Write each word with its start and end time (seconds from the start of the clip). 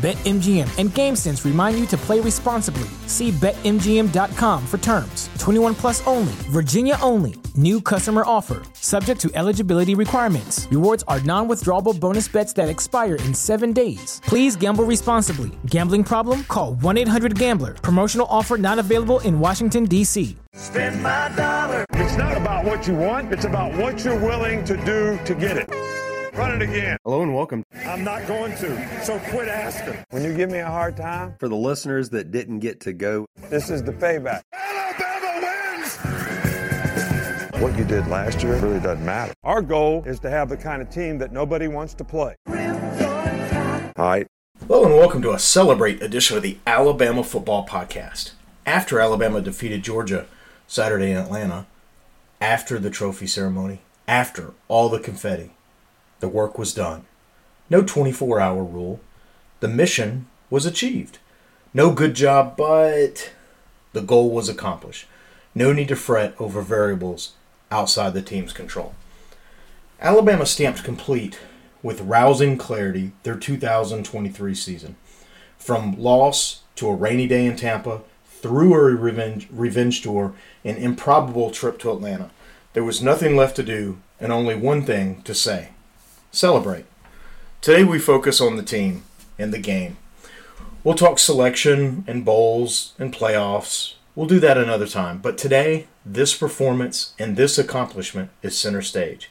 BetMGM 0.00 0.78
and 0.78 0.88
GameSense 0.88 1.44
remind 1.44 1.78
you 1.78 1.84
to 1.88 1.96
play 1.98 2.20
responsibly. 2.20 2.88
See 3.06 3.32
BetMGM.com 3.32 4.66
for 4.66 4.78
terms. 4.78 5.28
21 5.38 5.74
plus 5.74 6.06
only, 6.06 6.32
Virginia 6.48 6.96
only. 7.02 7.34
New 7.54 7.82
customer 7.82 8.22
offer, 8.24 8.62
subject 8.72 9.20
to 9.20 9.30
eligibility 9.34 9.94
requirements. 9.94 10.66
Rewards 10.70 11.04
are 11.06 11.20
non 11.20 11.48
withdrawable 11.48 11.98
bonus 11.98 12.28
bets 12.28 12.54
that 12.54 12.70
expire 12.70 13.16
in 13.16 13.34
seven 13.34 13.74
days. 13.74 14.22
Please 14.24 14.56
gamble 14.56 14.84
responsibly. 14.84 15.50
Gambling 15.66 16.04
problem? 16.04 16.44
Call 16.44 16.74
1 16.76 16.96
800 16.96 17.38
Gambler. 17.38 17.74
Promotional 17.74 18.26
offer 18.30 18.56
not 18.56 18.78
available 18.78 19.20
in 19.20 19.38
Washington, 19.38 19.84
D.C. 19.84 20.34
Spend 20.54 21.02
my 21.02 21.30
dollar. 21.36 21.84
It's 21.92 22.16
not 22.16 22.38
about 22.38 22.64
what 22.64 22.86
you 22.86 22.94
want, 22.94 23.34
it's 23.34 23.44
about 23.44 23.76
what 23.76 24.02
you're 24.02 24.18
willing 24.18 24.64
to 24.64 24.82
do 24.86 25.18
to 25.26 25.34
get 25.34 25.58
it. 25.58 26.09
Run 26.40 26.62
it 26.62 26.62
again. 26.62 26.96
Hello 27.04 27.20
and 27.20 27.34
welcome. 27.34 27.62
I'm 27.84 28.02
not 28.02 28.26
going 28.26 28.52
to, 28.52 29.04
so 29.04 29.18
quit 29.28 29.46
asking. 29.46 30.02
When 30.08 30.24
you 30.24 30.34
give 30.34 30.50
me 30.50 30.60
a 30.60 30.66
hard 30.66 30.96
time, 30.96 31.34
For 31.38 31.50
the 31.50 31.54
listeners 31.54 32.08
that 32.10 32.30
didn't 32.30 32.60
get 32.60 32.80
to 32.80 32.94
go, 32.94 33.26
this 33.50 33.68
is 33.68 33.82
the 33.82 33.92
payback. 33.92 34.40
Alabama 34.54 35.46
wins! 35.76 35.96
What 37.60 37.76
you 37.76 37.84
did 37.84 38.06
last 38.06 38.42
year 38.42 38.56
really 38.56 38.80
doesn't 38.80 39.04
matter. 39.04 39.34
Our 39.44 39.60
goal 39.60 40.02
is 40.06 40.18
to 40.20 40.30
have 40.30 40.48
the 40.48 40.56
kind 40.56 40.80
of 40.80 40.88
team 40.88 41.18
that 41.18 41.30
nobody 41.30 41.68
wants 41.68 41.92
to 41.92 42.04
play. 42.04 42.36
Hi. 42.48 44.24
Hello 44.66 44.86
and 44.86 44.94
welcome 44.94 45.20
to 45.20 45.32
a 45.32 45.38
Celebrate 45.38 46.00
edition 46.00 46.38
of 46.38 46.42
the 46.42 46.56
Alabama 46.66 47.22
Football 47.22 47.66
Podcast. 47.66 48.32
After 48.64 48.98
Alabama 48.98 49.42
defeated 49.42 49.82
Georgia 49.82 50.24
Saturday 50.66 51.10
in 51.10 51.18
Atlanta, 51.18 51.66
after 52.40 52.78
the 52.78 52.88
trophy 52.88 53.26
ceremony, 53.26 53.80
after 54.08 54.54
all 54.68 54.88
the 54.88 55.00
confetti, 55.00 55.50
the 56.20 56.28
work 56.28 56.58
was 56.58 56.72
done. 56.72 57.04
No 57.68 57.82
24 57.82 58.40
hour 58.40 58.62
rule. 58.62 59.00
The 59.60 59.68
mission 59.68 60.26
was 60.48 60.66
achieved. 60.66 61.18
No 61.74 61.92
good 61.92 62.14
job, 62.14 62.56
but 62.56 63.32
the 63.92 64.00
goal 64.00 64.30
was 64.30 64.48
accomplished. 64.48 65.06
No 65.54 65.72
need 65.72 65.88
to 65.88 65.96
fret 65.96 66.34
over 66.38 66.62
variables 66.62 67.32
outside 67.70 68.14
the 68.14 68.22
team's 68.22 68.52
control. 68.52 68.94
Alabama 70.00 70.46
stamped 70.46 70.84
complete 70.84 71.38
with 71.82 72.00
rousing 72.00 72.56
clarity 72.56 73.12
their 73.22 73.36
2023 73.36 74.54
season. 74.54 74.96
From 75.58 75.98
loss 76.00 76.62
to 76.76 76.88
a 76.88 76.94
rainy 76.94 77.26
day 77.26 77.46
in 77.46 77.56
Tampa, 77.56 78.00
through 78.24 78.74
a 78.74 78.94
revenge, 78.94 79.48
revenge 79.50 80.02
tour, 80.02 80.34
an 80.64 80.76
improbable 80.76 81.50
trip 81.50 81.78
to 81.80 81.92
Atlanta, 81.92 82.30
there 82.72 82.84
was 82.84 83.02
nothing 83.02 83.36
left 83.36 83.56
to 83.56 83.62
do 83.62 83.98
and 84.18 84.32
only 84.32 84.54
one 84.54 84.84
thing 84.84 85.22
to 85.22 85.34
say 85.34 85.70
celebrate. 86.30 86.84
Today 87.60 87.84
we 87.84 87.98
focus 87.98 88.40
on 88.40 88.56
the 88.56 88.62
team 88.62 89.04
and 89.38 89.52
the 89.52 89.58
game. 89.58 89.96
We'll 90.82 90.94
talk 90.94 91.18
selection 91.18 92.04
and 92.06 92.24
bowls 92.24 92.94
and 92.98 93.12
playoffs. 93.12 93.94
We'll 94.14 94.26
do 94.26 94.40
that 94.40 94.56
another 94.56 94.86
time. 94.86 95.18
But 95.18 95.36
today, 95.36 95.86
this 96.04 96.34
performance 96.34 97.14
and 97.18 97.36
this 97.36 97.58
accomplishment 97.58 98.30
is 98.42 98.56
center 98.56 98.82
stage. 98.82 99.30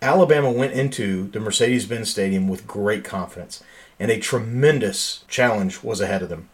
Alabama 0.00 0.50
went 0.50 0.72
into 0.72 1.28
the 1.28 1.38
Mercedes 1.38 1.86
Benz 1.86 2.10
Stadium 2.10 2.48
with 2.48 2.66
great 2.66 3.04
confidence, 3.04 3.62
and 4.00 4.10
a 4.10 4.18
tremendous 4.18 5.24
challenge 5.28 5.84
was 5.84 6.00
ahead 6.00 6.22
of 6.22 6.28
them. 6.28 6.48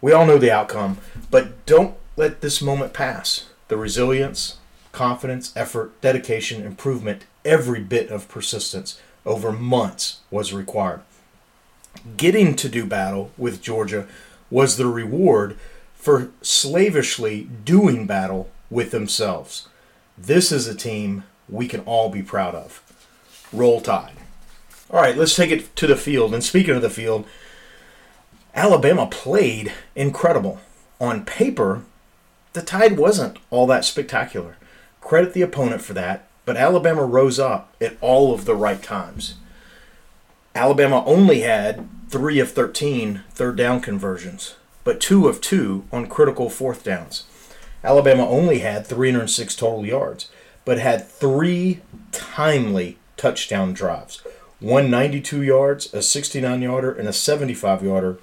We 0.00 0.12
all 0.12 0.24
know 0.24 0.38
the 0.38 0.50
outcome, 0.50 0.98
but 1.30 1.66
don't 1.66 1.96
let 2.16 2.40
this 2.40 2.62
moment 2.62 2.94
pass. 2.94 3.50
The 3.68 3.76
resilience, 3.76 4.56
confidence, 4.92 5.52
effort, 5.54 6.00
dedication, 6.00 6.64
improvement, 6.64 7.26
every 7.44 7.80
bit 7.80 8.08
of 8.10 8.28
persistence 8.28 8.98
over 9.26 9.52
months 9.52 10.20
was 10.30 10.54
required. 10.54 11.02
Getting 12.16 12.54
to 12.56 12.68
do 12.68 12.86
battle 12.86 13.32
with 13.36 13.60
Georgia 13.60 14.06
was 14.50 14.76
the 14.76 14.86
reward 14.86 15.58
for 15.94 16.30
slavishly 16.40 17.48
doing 17.64 18.06
battle 18.06 18.48
with 18.70 18.92
themselves. 18.92 19.68
This 20.16 20.52
is 20.52 20.66
a 20.66 20.74
team 20.74 21.24
we 21.48 21.68
can 21.68 21.80
all 21.80 22.08
be 22.08 22.22
proud 22.22 22.54
of. 22.54 22.82
Roll 23.52 23.80
Tide. 23.80 24.16
All 24.90 25.00
right, 25.00 25.16
let's 25.16 25.34
take 25.34 25.50
it 25.50 25.74
to 25.76 25.86
the 25.86 25.96
field. 25.96 26.32
And 26.32 26.44
speaking 26.44 26.76
of 26.76 26.82
the 26.82 26.90
field, 26.90 27.26
Alabama 28.54 29.06
played 29.06 29.72
incredible. 29.94 30.60
On 31.00 31.24
paper, 31.24 31.82
the 32.52 32.62
Tide 32.62 32.96
wasn't 32.96 33.38
all 33.50 33.66
that 33.66 33.84
spectacular. 33.84 34.56
Credit 35.00 35.34
the 35.34 35.42
opponent 35.42 35.82
for 35.82 35.92
that, 35.94 36.25
but 36.46 36.56
Alabama 36.56 37.04
rose 37.04 37.38
up 37.38 37.74
at 37.82 37.98
all 38.00 38.32
of 38.32 38.46
the 38.46 38.54
right 38.54 38.82
times. 38.82 39.34
Alabama 40.54 41.04
only 41.04 41.40
had 41.40 41.86
3 42.08 42.38
of 42.38 42.52
13 42.52 43.24
third 43.32 43.56
down 43.56 43.80
conversions, 43.82 44.54
but 44.84 45.00
2 45.00 45.28
of 45.28 45.42
2 45.42 45.84
on 45.92 46.06
critical 46.06 46.48
fourth 46.48 46.82
downs. 46.82 47.24
Alabama 47.84 48.26
only 48.26 48.60
had 48.60 48.86
306 48.86 49.54
total 49.54 49.84
yards, 49.84 50.30
but 50.64 50.78
had 50.78 51.06
3 51.06 51.82
timely 52.12 52.96
touchdown 53.16 53.74
drives. 53.74 54.22
One 54.60 54.90
92 54.90 55.42
yards, 55.42 55.92
a 55.92 56.00
69 56.00 56.62
yarder, 56.62 56.92
and 56.92 57.08
a 57.08 57.12
75 57.12 57.82
yarder. 57.82 58.18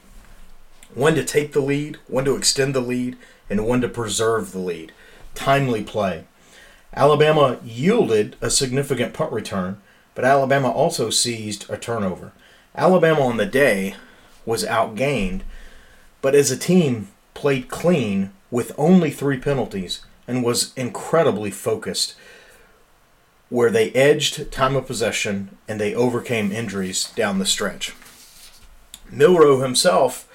One 0.96 1.14
to 1.16 1.24
take 1.24 1.54
the 1.54 1.62
lead, 1.62 1.98
one 2.08 2.26
to 2.26 2.36
extend 2.36 2.74
the 2.74 2.82
lead, 2.82 3.18
and 3.50 3.68
one 3.68 3.82
to 3.82 3.90
preserve 3.90 4.52
the 4.52 4.60
lead. 4.60 4.92
Timely 5.36 5.84
play. 5.84 6.26
Alabama 6.96 7.58
yielded 7.64 8.36
a 8.42 8.50
significant 8.50 9.14
punt 9.14 9.32
return, 9.32 9.82
but 10.16 10.26
Alabama 10.26 10.70
also 10.70 11.10
seized 11.10 11.70
a 11.70 11.78
turnover. 11.78 12.32
Alabama 12.76 13.22
on 13.22 13.38
the 13.38 13.46
day 13.46 13.96
was 14.46 14.64
outgained, 14.66 15.42
but 16.22 16.36
as 16.36 16.52
a 16.52 16.58
team 16.58 17.08
played 17.34 17.68
clean 17.68 18.32
with 18.52 18.74
only 18.78 19.10
three 19.10 19.38
penalties 19.38 20.02
and 20.28 20.44
was 20.44 20.74
incredibly 20.76 21.52
focused, 21.52 22.16
where 23.50 23.72
they 23.72 23.92
edged 23.92 24.52
time 24.52 24.76
of 24.76 24.88
possession 24.88 25.58
and 25.68 25.80
they 25.80 25.94
overcame 25.94 26.52
injuries 26.52 27.12
down 27.16 27.40
the 27.40 27.46
stretch. 27.46 27.94
Milroe 29.10 29.62
himself 29.62 30.28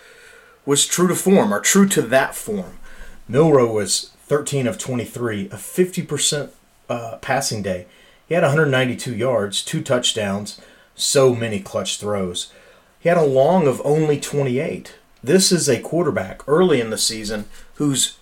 was 0.67 0.87
true 0.87 1.09
to 1.09 1.15
form, 1.15 1.53
or 1.53 1.61
true 1.61 1.89
to 1.89 2.03
that 2.03 2.35
form. 2.35 2.79
Milroe 3.27 3.73
was 3.73 4.13
13 4.28 4.66
of 4.66 4.77
23, 4.77 5.47
a 5.47 5.56
50% 5.56 6.50
uh, 6.89 7.16
passing 7.21 7.62
day. 7.62 7.87
He 8.28 8.34
had 8.34 8.43
192 8.43 9.15
yards, 9.15 9.65
two 9.65 9.83
touchdowns, 9.83 10.61
so 10.94 11.34
many 11.34 11.61
clutch 11.61 11.99
throws. 11.99 12.53
He 13.00 13.09
had 13.09 13.16
a 13.16 13.25
long 13.25 13.66
of 13.66 13.81
only 13.84 14.21
28. 14.21 14.97
This 15.25 15.50
is 15.50 15.69
a 15.69 15.81
quarterback 15.81 16.47
early 16.47 16.81
in 16.81 16.91
the 16.91 16.99
season 16.99 17.47
who's 17.75 18.19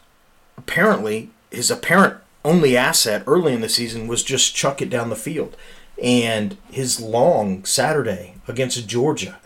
apparently 0.57 1.31
his 1.51 1.71
apparent 1.71 2.19
only 2.45 2.77
asset 2.77 3.25
early 3.27 3.53
in 3.53 3.61
the 3.61 3.69
season 3.69 4.07
was 4.07 4.23
just 4.23 4.55
chuck 4.55 4.81
it 4.81 4.89
down 4.89 5.11
the 5.11 5.17
field. 5.17 5.57
And 6.01 6.57
his 6.71 7.01
long 7.01 7.65
Saturday 7.65 8.35
against 8.47 8.87
Georgia, 8.87 9.41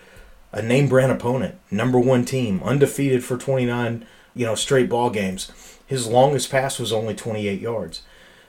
a 0.53 0.61
name 0.61 0.89
brand 0.89 1.11
opponent, 1.11 1.55
number 1.71 1.99
one 1.99 2.25
team, 2.25 2.61
undefeated 2.63 3.25
for 3.25 3.39
29, 3.39 4.05
you 4.35 4.45
know, 4.45 4.55
straight 4.55 4.91
ball 4.91 5.09
games. 5.09 5.51
His 5.91 6.07
longest 6.07 6.53
pass 6.53 6.79
was 6.79 6.93
only 6.93 7.17
28 7.17 7.61
yards. 7.61 8.03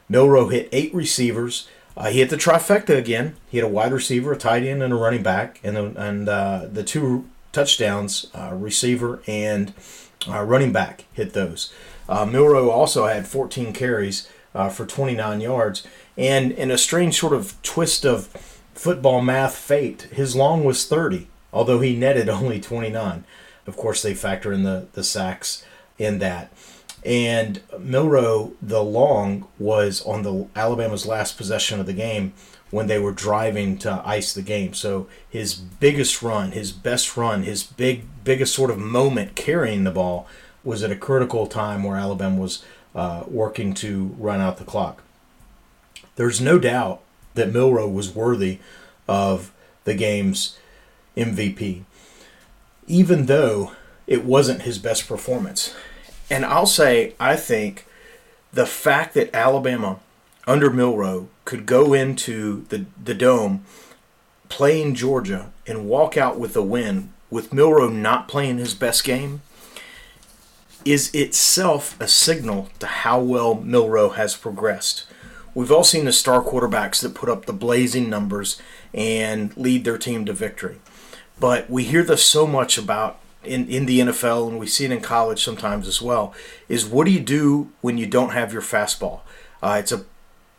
Milroe 0.08 0.50
hit 0.50 0.70
eight 0.72 0.94
receivers. 0.94 1.68
Uh, 1.98 2.12
he 2.12 2.20
hit 2.20 2.30
the 2.30 2.38
trifecta 2.38 2.96
again. 2.96 3.36
He 3.50 3.58
had 3.58 3.66
a 3.66 3.68
wide 3.68 3.92
receiver, 3.92 4.34
a 4.34 4.38
tight 4.38 4.62
end, 4.62 4.84
and 4.84 4.94
a 4.94 4.96
running 4.96 5.24
back, 5.24 5.60
and 5.64 5.76
the, 5.76 5.86
and 6.00 6.30
uh, 6.30 6.68
the 6.72 6.84
two 6.84 7.28
touchdowns, 7.52 8.28
uh, 8.36 8.52
receiver 8.54 9.24
and 9.26 9.74
uh, 10.30 10.44
running 10.44 10.72
back, 10.72 11.06
hit 11.14 11.34
those. 11.34 11.74
Uh, 12.08 12.26
Milroe 12.26 12.70
also 12.70 13.08
had 13.08 13.28
14 13.28 13.74
carries 13.74 14.30
uh, 14.54 14.70
for 14.70 14.86
29 14.86 15.42
yards, 15.42 15.88
and 16.16 16.52
in 16.52 16.70
a 16.70 16.78
strange 16.78 17.20
sort 17.20 17.34
of 17.34 17.60
twist 17.64 18.06
of 18.06 18.28
football 18.76 19.20
math 19.20 19.56
fate, 19.56 20.04
his 20.14 20.36
long 20.36 20.64
was 20.64 20.86
30, 20.86 21.28
although 21.52 21.80
he 21.80 21.96
netted 21.96 22.30
only 22.30 22.62
29. 22.62 23.24
Of 23.66 23.76
course, 23.76 24.04
they 24.04 24.14
factor 24.14 24.54
in 24.54 24.62
the 24.62 24.90
the 24.94 25.04
sacks 25.04 25.66
in 25.98 26.20
that. 26.20 26.52
And 27.04 27.62
Milroe, 27.80 28.54
the 28.62 28.84
long 28.84 29.48
was 29.58 30.06
on 30.06 30.22
the 30.22 30.48
Alabama's 30.56 31.06
last 31.06 31.38
possession 31.38 31.80
of 31.80 31.88
the 31.88 31.94
game 31.94 32.34
when 32.70 32.88
they 32.88 33.00
were 33.00 33.12
driving 33.12 33.78
to 33.80 34.02
ice 34.06 34.34
the 34.34 34.42
game. 34.42 34.74
So 34.74 35.08
his 35.30 35.56
biggest 35.56 36.22
run, 36.22 36.52
his 36.52 36.72
best 36.72 37.18
run, 37.18 37.44
his 37.44 37.64
big 37.64 38.06
biggest 38.24 38.54
sort 38.54 38.72
of 38.72 38.78
moment 38.78 39.36
carrying 39.36 39.84
the 39.84 39.92
ball 39.92 40.28
was 40.64 40.84
at 40.84 40.92
a 40.92 40.96
critical 40.96 41.48
time 41.48 41.84
where 41.84 41.98
Alabama 41.98 42.40
was 42.40 42.64
uh, 42.96 43.24
working 43.28 43.74
to 43.74 44.16
run 44.18 44.40
out 44.40 44.58
the 44.58 44.64
clock. 44.64 45.04
There's 46.16 46.40
no 46.40 46.60
doubt 46.60 47.02
that 47.34 47.52
Milroe 47.52 47.88
was 47.88 48.14
worthy 48.14 48.60
of 49.08 49.52
the 49.84 49.94
game's 49.94 50.58
MVP, 51.18 51.84
even 52.88 53.26
though 53.26 53.72
it 54.08 54.24
wasn't 54.24 54.64
his 54.64 54.78
best 54.78 55.08
performance. 55.08 55.74
And 56.32 56.46
I'll 56.46 56.66
say, 56.66 57.14
I 57.20 57.36
think 57.36 57.86
the 58.54 58.66
fact 58.66 59.14
that 59.16 59.36
Alabama 59.36 60.00
under 60.48 60.70
Milroe 60.70 61.28
could 61.44 61.66
go 61.66 61.94
into 61.94 62.66
the, 62.70 62.86
the 63.02 63.14
dome 63.14 63.66
playing 64.48 64.96
Georgia 64.96 65.52
and 65.68 65.90
walk 65.90 66.16
out 66.16 66.40
with 66.40 66.56
a 66.56 66.62
win 66.62 67.12
with 67.30 67.54
Milroe 67.54 67.90
not 67.90 68.30
playing 68.30 68.60
his 68.60 68.74
best 68.74 69.04
game 69.04 69.42
is 70.86 71.14
itself 71.14 72.00
a 72.00 72.08
signal 72.08 72.70
to 72.80 72.88
how 72.88 73.20
well 73.20 73.56
Milroe 73.56 74.10
has 74.10 74.36
progressed. 74.36 75.06
We've 75.54 75.72
all 75.72 75.84
seen 75.84 76.06
the 76.06 76.14
star 76.14 76.42
quarterbacks 76.42 77.02
that 77.02 77.14
put 77.14 77.30
up 77.30 77.46
the 77.46 77.54
blazing 77.54 78.10
numbers 78.10 78.60
and 78.94 79.56
lead 79.58 79.84
their 79.84 79.98
team 79.98 80.26
to 80.26 80.34
victory. 80.34 80.80
But 81.42 81.70
we 81.70 81.84
hear 81.84 82.04
this 82.04 82.26
so 82.26 82.48
much 82.48 82.78
about 82.78 83.21
in, 83.44 83.68
in 83.68 83.86
the 83.86 84.00
NFL, 84.00 84.50
and 84.50 84.60
we 84.60 84.68
see 84.68 84.86
it 84.86 84.92
in 84.92 85.02
college 85.02 85.44
sometimes 85.44 85.88
as 85.88 86.02
well, 86.02 86.34
is 86.70 86.86
what 86.86 87.06
do 87.06 87.12
you 87.12 87.20
do 87.20 87.72
when 87.82 87.98
you 87.98 88.06
don't 88.06 88.32
have 88.32 88.54
your 88.54 88.62
fastball? 88.62 89.22
Uh, 89.62 89.78
it's 89.80 89.92
a 89.92 90.06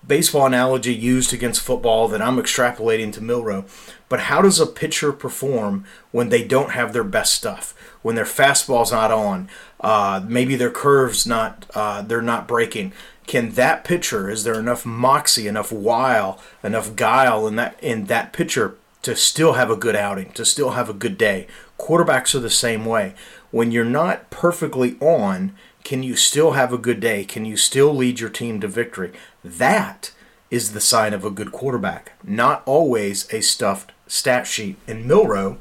baseball 0.06 0.46
analogy 0.46 0.94
used 0.94 1.32
against 1.32 1.61
football 1.61 2.08
that 2.08 2.23
I'm 2.23 2.37
extrapolating 2.37 3.12
to 3.14 3.20
Milroe, 3.20 3.64
But 4.08 4.20
how 4.20 4.43
does 4.43 4.61
a 4.61 4.67
pitcher 4.67 5.12
perform 5.12 5.84
when 6.11 6.29
they 6.29 6.44
don't 6.44 6.73
have 6.73 6.93
their 6.93 7.05
best 7.05 7.34
stuff? 7.34 7.75
When 8.02 8.14
their 8.14 8.25
fastball's 8.25 8.93
not 8.93 9.11
on, 9.11 9.49
uh, 9.81 10.23
maybe 10.26 10.56
their 10.56 10.70
curves 10.70 11.26
not 11.26 11.67
uh, 11.75 12.02
they're 12.02 12.20
not 12.20 12.49
breaking. 12.49 12.93
Can 13.26 13.52
that 13.52 13.85
pitcher? 13.85 14.28
Is 14.28 14.44
there 14.44 14.58
enough 14.58 14.85
moxie, 14.85 15.46
enough 15.46 15.73
wile, 15.73 16.40
enough 16.62 16.96
guile 16.96 17.46
in 17.46 17.56
that 17.56 17.82
in 17.82 18.06
that 18.06 18.32
pitcher 18.32 18.76
to 19.02 19.17
still 19.17 19.55
have 19.55 19.70
a 19.70 19.76
good 19.76 19.96
outing, 19.96 20.32
to 20.32 20.44
still 20.44 20.70
have 20.70 20.90
a 20.90 20.94
good 20.94 21.17
day? 21.17 21.46
Quarterbacks 21.82 22.32
are 22.37 22.40
the 22.40 22.49
same 22.49 22.84
way. 22.84 23.12
When 23.50 23.73
you're 23.73 23.84
not 23.84 24.31
perfectly 24.31 24.96
on, 25.00 25.52
can 25.82 26.05
you 26.05 26.14
still 26.14 26.52
have 26.52 26.73
a 26.73 26.79
good 26.79 27.00
day? 27.00 27.25
Can 27.25 27.44
you 27.44 27.56
still 27.56 27.93
lead 27.93 28.20
your 28.20 28.31
team 28.31 28.61
to 28.61 28.69
victory? 28.69 29.11
That 29.43 30.12
is 30.49 30.75
the 30.75 30.81
sign 30.81 31.12
of 31.12 31.25
a 31.25 31.31
good 31.31 31.50
quarterback, 31.50 32.12
not 32.23 32.62
always 32.67 33.26
a 33.34 33.40
stuffed 33.40 33.90
stat 34.06 34.46
sheet. 34.46 34.76
And 34.87 35.06
Milroe 35.06 35.58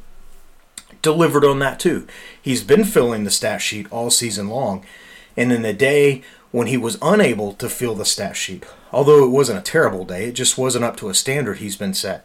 delivered 1.01 1.43
on 1.43 1.57
that 1.57 1.79
too. 1.79 2.05
He's 2.39 2.63
been 2.63 2.83
filling 2.83 3.23
the 3.23 3.31
stat 3.31 3.59
sheet 3.59 3.87
all 3.91 4.11
season 4.11 4.47
long. 4.47 4.85
And 5.35 5.51
in 5.51 5.65
a 5.65 5.73
day 5.73 6.21
when 6.51 6.67
he 6.67 6.77
was 6.77 6.99
unable 7.01 7.53
to 7.53 7.67
fill 7.67 7.95
the 7.95 8.05
stat 8.05 8.37
sheet, 8.37 8.63
although 8.91 9.23
it 9.23 9.31
wasn't 9.31 9.57
a 9.57 9.63
terrible 9.63 10.05
day, 10.05 10.25
it 10.25 10.33
just 10.33 10.55
wasn't 10.55 10.85
up 10.85 10.97
to 10.97 11.09
a 11.09 11.15
standard 11.15 11.57
he's 11.57 11.77
been 11.77 11.95
set, 11.95 12.23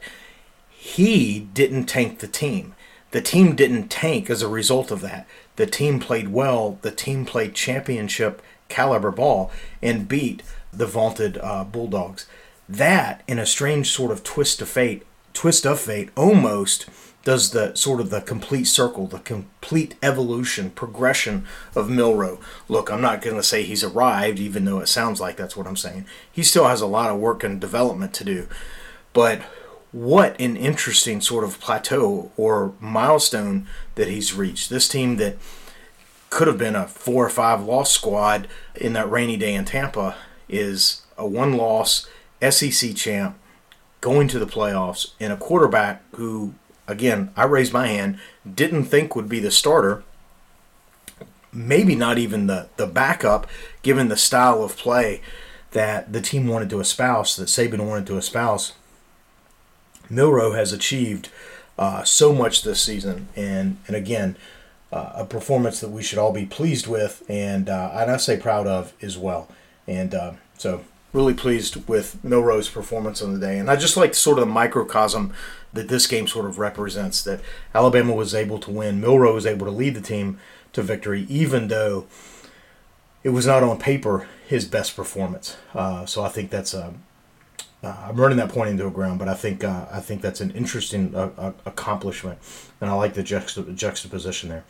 he 0.68 1.48
didn't 1.54 1.86
tank 1.86 2.18
the 2.18 2.28
team. 2.28 2.74
The 3.16 3.22
team 3.22 3.56
didn't 3.56 3.88
tank 3.88 4.28
as 4.28 4.42
a 4.42 4.46
result 4.46 4.90
of 4.90 5.00
that. 5.00 5.26
The 5.56 5.64
team 5.64 6.00
played 6.00 6.28
well. 6.28 6.78
The 6.82 6.90
team 6.90 7.24
played 7.24 7.54
championship 7.54 8.42
caliber 8.68 9.10
ball 9.10 9.50
and 9.80 10.06
beat 10.06 10.42
the 10.70 10.84
vaunted 10.84 11.38
uh, 11.38 11.64
Bulldogs. 11.64 12.26
That, 12.68 13.22
in 13.26 13.38
a 13.38 13.46
strange 13.46 13.90
sort 13.90 14.12
of 14.12 14.22
twist 14.22 14.60
of 14.60 14.68
fate, 14.68 15.06
twist 15.32 15.64
of 15.64 15.80
fate, 15.80 16.10
almost 16.14 16.90
does 17.24 17.52
the 17.52 17.74
sort 17.74 18.02
of 18.02 18.10
the 18.10 18.20
complete 18.20 18.66
circle, 18.66 19.06
the 19.06 19.20
complete 19.20 19.94
evolution, 20.02 20.68
progression 20.68 21.46
of 21.74 21.88
Milroe. 21.88 22.38
Look, 22.68 22.90
I'm 22.90 23.00
not 23.00 23.22
going 23.22 23.36
to 23.36 23.42
say 23.42 23.62
he's 23.62 23.82
arrived, 23.82 24.38
even 24.38 24.66
though 24.66 24.80
it 24.80 24.88
sounds 24.88 25.22
like 25.22 25.38
that's 25.38 25.56
what 25.56 25.66
I'm 25.66 25.74
saying. 25.74 26.04
He 26.30 26.42
still 26.42 26.68
has 26.68 26.82
a 26.82 26.86
lot 26.86 27.08
of 27.08 27.18
work 27.18 27.42
and 27.42 27.58
development 27.58 28.12
to 28.12 28.24
do. 28.24 28.46
But 29.14 29.40
what 29.92 30.38
an 30.40 30.56
interesting 30.56 31.20
sort 31.20 31.44
of 31.44 31.60
plateau 31.60 32.30
or 32.36 32.72
milestone 32.80 33.66
that 33.94 34.08
he's 34.08 34.34
reached. 34.34 34.68
This 34.68 34.88
team 34.88 35.16
that 35.16 35.36
could 36.30 36.48
have 36.48 36.58
been 36.58 36.76
a 36.76 36.86
four 36.86 37.24
or 37.24 37.30
five 37.30 37.62
loss 37.62 37.90
squad 37.90 38.48
in 38.74 38.92
that 38.92 39.10
rainy 39.10 39.36
day 39.36 39.54
in 39.54 39.64
Tampa 39.64 40.16
is 40.48 41.02
a 41.16 41.26
one 41.26 41.56
loss 41.56 42.08
SEC 42.50 42.94
champ 42.94 43.38
going 44.00 44.28
to 44.28 44.38
the 44.38 44.46
playoffs 44.46 45.12
and 45.18 45.32
a 45.32 45.36
quarterback 45.36 46.02
who, 46.14 46.54
again, 46.86 47.30
I 47.36 47.44
raised 47.44 47.72
my 47.72 47.86
hand, 47.86 48.18
didn't 48.54 48.84
think 48.84 49.16
would 49.16 49.28
be 49.28 49.40
the 49.40 49.50
starter. 49.50 50.02
Maybe 51.52 51.94
not 51.94 52.18
even 52.18 52.46
the, 52.46 52.68
the 52.76 52.86
backup, 52.86 53.46
given 53.82 54.08
the 54.08 54.16
style 54.16 54.62
of 54.62 54.76
play 54.76 55.22
that 55.70 56.12
the 56.12 56.20
team 56.20 56.46
wanted 56.46 56.70
to 56.70 56.80
espouse, 56.80 57.36
that 57.36 57.48
Saban 57.48 57.86
wanted 57.86 58.06
to 58.08 58.18
espouse. 58.18 58.72
Milroe 60.10 60.52
has 60.52 60.72
achieved 60.72 61.30
uh, 61.78 62.02
so 62.04 62.32
much 62.32 62.62
this 62.62 62.80
season, 62.80 63.28
and 63.36 63.78
and 63.86 63.96
again, 63.96 64.36
uh, 64.92 65.12
a 65.14 65.24
performance 65.24 65.80
that 65.80 65.90
we 65.90 66.02
should 66.02 66.18
all 66.18 66.32
be 66.32 66.46
pleased 66.46 66.86
with, 66.86 67.22
and 67.28 67.68
uh, 67.68 67.90
and 67.94 68.10
I 68.10 68.16
say 68.16 68.36
proud 68.38 68.66
of 68.66 68.92
as 69.02 69.18
well. 69.18 69.48
And 69.86 70.14
uh, 70.14 70.32
so, 70.58 70.82
really 71.12 71.34
pleased 71.34 71.88
with 71.88 72.22
Milroe's 72.24 72.68
performance 72.68 73.22
on 73.22 73.34
the 73.34 73.40
day, 73.40 73.58
and 73.58 73.70
I 73.70 73.76
just 73.76 73.96
like 73.96 74.14
sort 74.14 74.38
of 74.38 74.46
the 74.46 74.52
microcosm 74.52 75.32
that 75.72 75.88
this 75.88 76.06
game 76.06 76.26
sort 76.26 76.46
of 76.46 76.58
represents. 76.58 77.22
That 77.22 77.40
Alabama 77.74 78.14
was 78.14 78.34
able 78.34 78.58
to 78.60 78.70
win, 78.70 79.00
Milroe 79.00 79.34
was 79.34 79.46
able 79.46 79.66
to 79.66 79.72
lead 79.72 79.94
the 79.94 80.00
team 80.00 80.38
to 80.72 80.82
victory, 80.82 81.26
even 81.28 81.68
though 81.68 82.06
it 83.22 83.30
was 83.30 83.46
not 83.46 83.62
on 83.62 83.78
paper 83.78 84.28
his 84.46 84.64
best 84.66 84.94
performance. 84.94 85.56
Uh, 85.74 86.06
so 86.06 86.22
I 86.22 86.28
think 86.28 86.50
that's 86.50 86.72
a 86.72 86.94
uh, 87.82 87.94
I'm 88.08 88.16
running 88.16 88.38
that 88.38 88.48
point 88.48 88.70
into 88.70 88.86
a 88.86 88.90
ground, 88.90 89.18
but 89.18 89.28
I 89.28 89.34
think 89.34 89.62
uh, 89.62 89.86
I 89.90 90.00
think 90.00 90.22
that's 90.22 90.40
an 90.40 90.50
interesting 90.52 91.14
uh, 91.14 91.30
uh 91.36 91.52
accomplishment, 91.64 92.38
and 92.80 92.90
I 92.90 92.94
like 92.94 93.14
the 93.14 93.22
juxtap- 93.22 93.74
juxtaposition 93.74 94.48
there. 94.48 94.64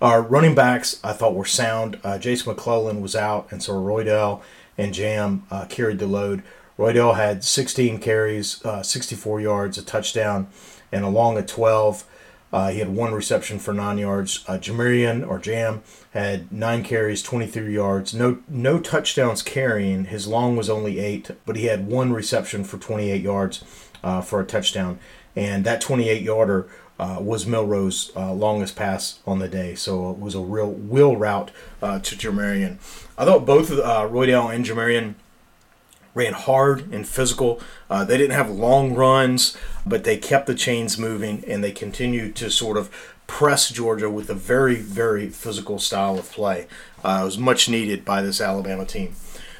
Our 0.00 0.22
running 0.22 0.54
backs 0.54 1.00
I 1.02 1.12
thought 1.12 1.34
were 1.34 1.44
sound. 1.44 1.98
Uh, 2.04 2.18
Jase 2.18 2.46
McClellan 2.46 3.00
was 3.00 3.16
out, 3.16 3.48
and 3.50 3.62
so 3.62 3.72
Roydell 3.72 4.42
and 4.76 4.94
Jam 4.94 5.44
uh, 5.50 5.66
carried 5.66 5.98
the 5.98 6.06
load. 6.06 6.42
Roydell 6.78 7.16
had 7.16 7.42
16 7.42 7.98
carries, 7.98 8.62
64 8.82 9.40
yards, 9.40 9.78
a 9.78 9.84
touchdown, 9.84 10.46
and 10.92 11.04
along 11.04 11.36
at 11.36 11.48
12. 11.48 12.04
Uh, 12.52 12.70
he 12.70 12.78
had 12.78 12.88
one 12.88 13.12
reception 13.12 13.58
for 13.58 13.74
nine 13.74 13.98
yards. 13.98 14.44
Uh, 14.46 14.58
Jamarion 14.58 15.26
or 15.26 15.38
Jam 15.38 15.82
had 16.18 16.52
nine 16.52 16.82
carries, 16.82 17.22
23 17.22 17.72
yards. 17.72 18.14
No 18.14 18.38
no 18.48 18.78
touchdowns 18.78 19.42
carrying. 19.42 20.06
His 20.06 20.26
long 20.26 20.56
was 20.56 20.68
only 20.68 20.98
eight, 20.98 21.30
but 21.46 21.56
he 21.56 21.66
had 21.66 21.86
one 21.86 22.12
reception 22.12 22.64
for 22.64 22.78
28 22.78 23.22
yards 23.22 23.64
uh, 24.02 24.20
for 24.20 24.40
a 24.40 24.46
touchdown. 24.46 24.98
And 25.36 25.64
that 25.64 25.80
28 25.80 26.22
yarder 26.22 26.68
uh, 26.98 27.18
was 27.20 27.46
Milroe's 27.46 28.10
uh, 28.16 28.32
longest 28.32 28.74
pass 28.74 29.20
on 29.26 29.38
the 29.38 29.48
day. 29.48 29.74
So 29.74 30.10
it 30.10 30.18
was 30.18 30.34
a 30.34 30.40
real 30.40 30.70
wheel 30.70 31.16
route 31.16 31.50
uh, 31.80 32.00
to 32.00 32.16
Jamarion. 32.16 32.78
I 33.16 33.24
thought 33.24 33.46
both 33.46 33.70
uh, 33.70 34.08
Roydell 34.10 34.52
and 34.52 34.64
Jamarion 34.64 35.14
ran 36.14 36.32
hard 36.32 36.92
and 36.92 37.06
physical. 37.06 37.60
Uh, 37.88 38.04
they 38.04 38.18
didn't 38.18 38.34
have 38.34 38.50
long 38.50 38.94
runs, 38.94 39.56
but 39.86 40.02
they 40.02 40.16
kept 40.16 40.46
the 40.46 40.54
chains 40.54 40.98
moving 40.98 41.44
and 41.46 41.62
they 41.62 41.70
continued 41.70 42.34
to 42.36 42.50
sort 42.50 42.76
of 42.76 42.90
press 43.28 43.70
Georgia 43.70 44.10
with 44.10 44.28
a 44.28 44.34
very, 44.34 44.74
very 44.74 45.28
physical 45.28 45.78
style 45.78 46.18
of 46.18 46.32
play. 46.32 46.66
Uh, 47.04 47.20
it 47.22 47.24
was 47.24 47.38
much 47.38 47.68
needed 47.68 48.04
by 48.04 48.20
this 48.20 48.40
Alabama 48.40 48.84
team. 48.84 49.14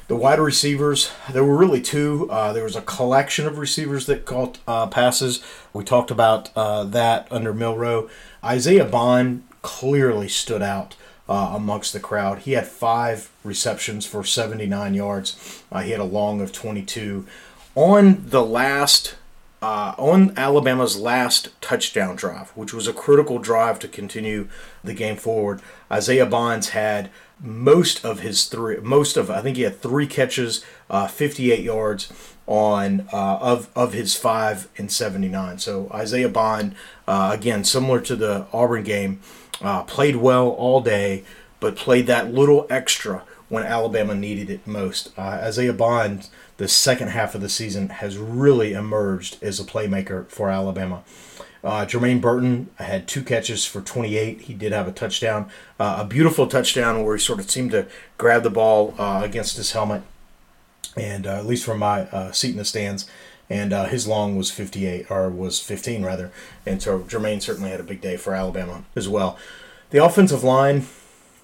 The 0.09 0.15
wide 0.15 0.39
receivers, 0.39 1.11
there 1.31 1.45
were 1.45 1.55
really 1.55 1.81
two. 1.81 2.27
Uh, 2.31 2.51
there 2.51 2.63
was 2.63 2.75
a 2.75 2.81
collection 2.81 3.45
of 3.45 3.59
receivers 3.59 4.07
that 4.07 4.25
caught 4.25 4.57
uh, 4.67 4.87
passes. 4.87 5.41
We 5.71 5.83
talked 5.83 6.09
about 6.11 6.49
uh, 6.57 6.83
that 6.85 7.27
under 7.31 7.53
Milroe. 7.53 8.09
Isaiah 8.43 8.85
Bond 8.85 9.43
clearly 9.61 10.27
stood 10.27 10.63
out 10.63 10.95
uh, 11.29 11.51
amongst 11.53 11.93
the 11.93 11.99
crowd. 11.99 12.39
He 12.39 12.53
had 12.53 12.67
five 12.67 13.29
receptions 13.43 14.07
for 14.07 14.23
79 14.23 14.95
yards. 14.95 15.63
Uh, 15.71 15.81
he 15.81 15.91
had 15.91 15.99
a 15.99 16.05
long 16.05 16.41
of 16.41 16.51
22. 16.51 17.27
On 17.75 18.25
the 18.29 18.43
last, 18.43 19.15
uh, 19.61 19.93
on 19.97 20.33
Alabama's 20.37 20.97
last 20.97 21.49
touchdown 21.61 22.15
drive, 22.15 22.49
which 22.51 22.73
was 22.73 22.87
a 22.87 22.93
critical 22.93 23.39
drive 23.39 23.79
to 23.79 23.87
continue 23.87 24.47
the 24.83 24.93
game 24.93 25.17
forward, 25.17 25.61
Isaiah 25.91 26.25
Bonds 26.25 26.69
had 26.69 27.09
most 27.41 28.03
of 28.05 28.19
his 28.19 28.45
three, 28.45 28.77
most 28.77 29.17
of 29.17 29.29
I 29.29 29.41
think 29.41 29.57
he 29.57 29.63
had 29.63 29.81
three 29.81 30.07
catches, 30.07 30.63
uh, 30.89 31.07
58 31.07 31.61
yards 31.61 32.11
on 32.47 33.07
uh, 33.13 33.37
of 33.37 33.69
of 33.75 33.93
his 33.93 34.15
five 34.15 34.67
and 34.77 34.91
79. 34.91 35.59
So 35.59 35.89
Isaiah 35.93 36.29
Bond, 36.29 36.75
uh, 37.07 37.31
again, 37.33 37.63
similar 37.63 38.01
to 38.01 38.15
the 38.15 38.47
Auburn 38.51 38.83
game, 38.83 39.21
uh, 39.61 39.83
played 39.83 40.17
well 40.17 40.49
all 40.49 40.81
day, 40.81 41.23
but 41.59 41.75
played 41.75 42.07
that 42.07 42.33
little 42.33 42.65
extra 42.69 43.23
when 43.49 43.63
Alabama 43.63 44.15
needed 44.15 44.49
it 44.49 44.65
most. 44.65 45.11
Uh, 45.17 45.21
Isaiah 45.21 45.73
Bond, 45.73 46.29
the 46.59 46.67
second 46.67 47.07
half 47.07 47.35
of 47.35 47.41
the 47.41 47.47
season, 47.47 47.87
has 47.87 48.17
really 48.17 48.73
emerged 48.73 49.41
as 49.41 49.61
a 49.61 49.63
playmaker 49.63 50.27
for 50.27 50.49
Alabama. 50.49 51.03
Uh, 51.63 51.85
Jermaine 51.85 52.19
Burton 52.19 52.69
had 52.75 53.07
two 53.07 53.23
catches 53.23 53.65
for 53.65 53.79
28. 53.79 54.41
He 54.41 54.53
did 54.53 54.73
have 54.73 54.85
a 54.85 54.91
touchdown, 54.91 55.49
uh, 55.79 55.99
a 56.01 56.05
beautiful 56.05 56.47
touchdown 56.47 57.05
where 57.05 57.15
he 57.15 57.21
sort 57.21 57.39
of 57.39 57.49
seemed 57.49 57.71
to 57.71 57.87
grab 58.17 58.43
the 58.43 58.49
ball 58.49 58.93
uh, 58.97 59.21
against 59.23 59.55
his 59.55 59.71
helmet, 59.71 60.03
and 60.97 61.25
uh, 61.25 61.37
at 61.37 61.45
least 61.45 61.63
from 61.63 61.79
my 61.79 62.01
uh, 62.01 62.33
seat 62.33 62.51
in 62.51 62.57
the 62.57 62.65
stands. 62.65 63.09
And 63.49 63.71
uh, 63.71 63.85
his 63.85 64.05
long 64.05 64.35
was 64.35 64.51
58, 64.51 65.09
or 65.09 65.29
was 65.29 65.61
15 65.61 66.03
rather. 66.03 66.31
And 66.65 66.81
so 66.81 66.99
Jermaine 66.99 67.41
certainly 67.41 67.71
had 67.71 67.79
a 67.79 67.83
big 67.83 68.01
day 68.01 68.17
for 68.17 68.33
Alabama 68.33 68.83
as 68.97 69.07
well. 69.07 69.37
The 69.91 70.03
offensive 70.03 70.43
line 70.43 70.87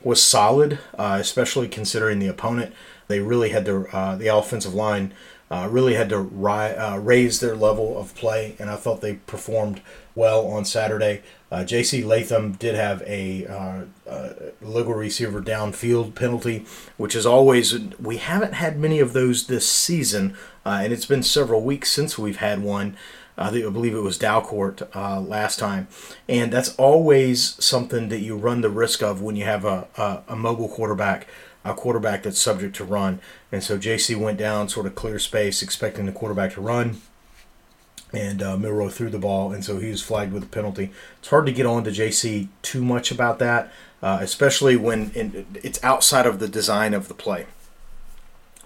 was 0.03 0.21
solid, 0.21 0.77
especially 0.97 1.69
considering 1.69 2.19
the 2.19 2.27
opponent. 2.27 2.75
They 3.07 3.19
really 3.19 3.49
had 3.49 3.65
to, 3.65 3.87
the 4.17 4.27
offensive 4.27 4.73
line 4.73 5.13
uh, 5.49 5.67
really 5.69 5.93
had 5.93 6.09
to 6.09 6.19
ri- 6.19 6.75
uh, 6.75 6.97
raise 6.97 7.39
their 7.39 7.55
level 7.55 7.97
of 7.97 8.15
play, 8.15 8.55
and 8.57 8.69
I 8.69 8.75
thought 8.75 9.01
they 9.01 9.15
performed 9.15 9.81
well 10.15 10.47
on 10.47 10.65
Saturday. 10.65 11.21
Uh, 11.51 11.63
J.C. 11.63 12.03
Latham 12.03 12.53
did 12.53 12.73
have 12.75 13.03
a 13.03 13.45
uh, 13.45 13.81
uh, 14.09 14.33
legal 14.61 14.93
receiver 14.93 15.41
downfield 15.41 16.15
penalty, 16.15 16.65
which 16.97 17.15
is 17.15 17.25
always 17.25 17.77
we 17.99 18.17
haven't 18.17 18.53
had 18.53 18.79
many 18.79 18.99
of 18.99 19.13
those 19.13 19.45
this 19.45 19.69
season, 19.69 20.35
uh, 20.65 20.81
and 20.83 20.91
it's 20.91 21.05
been 21.05 21.23
several 21.23 21.61
weeks 21.61 21.91
since 21.91 22.17
we've 22.17 22.37
had 22.37 22.63
one. 22.63 22.97
I 23.37 23.51
believe 23.51 23.93
it 23.93 23.99
was 23.99 24.17
Dalcourt 24.17 24.87
uh, 24.95 25.19
last 25.19 25.59
time, 25.59 25.89
and 26.27 26.53
that's 26.53 26.73
always 26.77 27.61
something 27.63 28.07
that 28.07 28.21
you 28.21 28.37
run 28.37 28.61
the 28.61 28.69
risk 28.69 29.03
of 29.03 29.21
when 29.21 29.35
you 29.35 29.43
have 29.43 29.65
a, 29.65 29.87
a, 29.97 30.23
a 30.29 30.35
mobile 30.37 30.69
quarterback 30.69 31.27
a 31.65 31.73
quarterback 31.73 32.23
that's 32.23 32.39
subject 32.39 32.75
to 32.75 32.85
run. 32.85 33.19
And 33.51 33.63
so 33.63 33.77
JC 33.77 34.15
went 34.15 34.37
down, 34.37 34.69
sort 34.69 34.85
of 34.85 34.93
clear 34.95 35.17
space, 35.17 35.63
expecting 35.63 36.05
the 36.05 36.11
quarterback 36.11 36.53
to 36.53 36.61
run. 36.61 37.01
And 38.13 38.41
uh, 38.41 38.55
Milroe 38.55 38.89
threw 38.89 39.09
the 39.09 39.19
ball, 39.19 39.51
and 39.51 39.65
so 39.65 39.79
he 39.79 39.89
was 39.89 40.01
flagged 40.01 40.31
with 40.31 40.43
a 40.43 40.47
penalty. 40.47 40.91
It's 41.19 41.29
hard 41.29 41.47
to 41.47 41.51
get 41.51 41.65
on 41.65 41.83
to 41.83 41.89
JC 41.89 42.47
too 42.61 42.85
much 42.85 43.11
about 43.11 43.39
that, 43.39 43.73
uh, 44.01 44.19
especially 44.21 44.77
when 44.77 45.11
in, 45.11 45.45
it's 45.63 45.83
outside 45.83 46.27
of 46.27 46.39
the 46.39 46.47
design 46.47 46.93
of 46.93 47.07
the 47.07 47.15
play. 47.15 47.47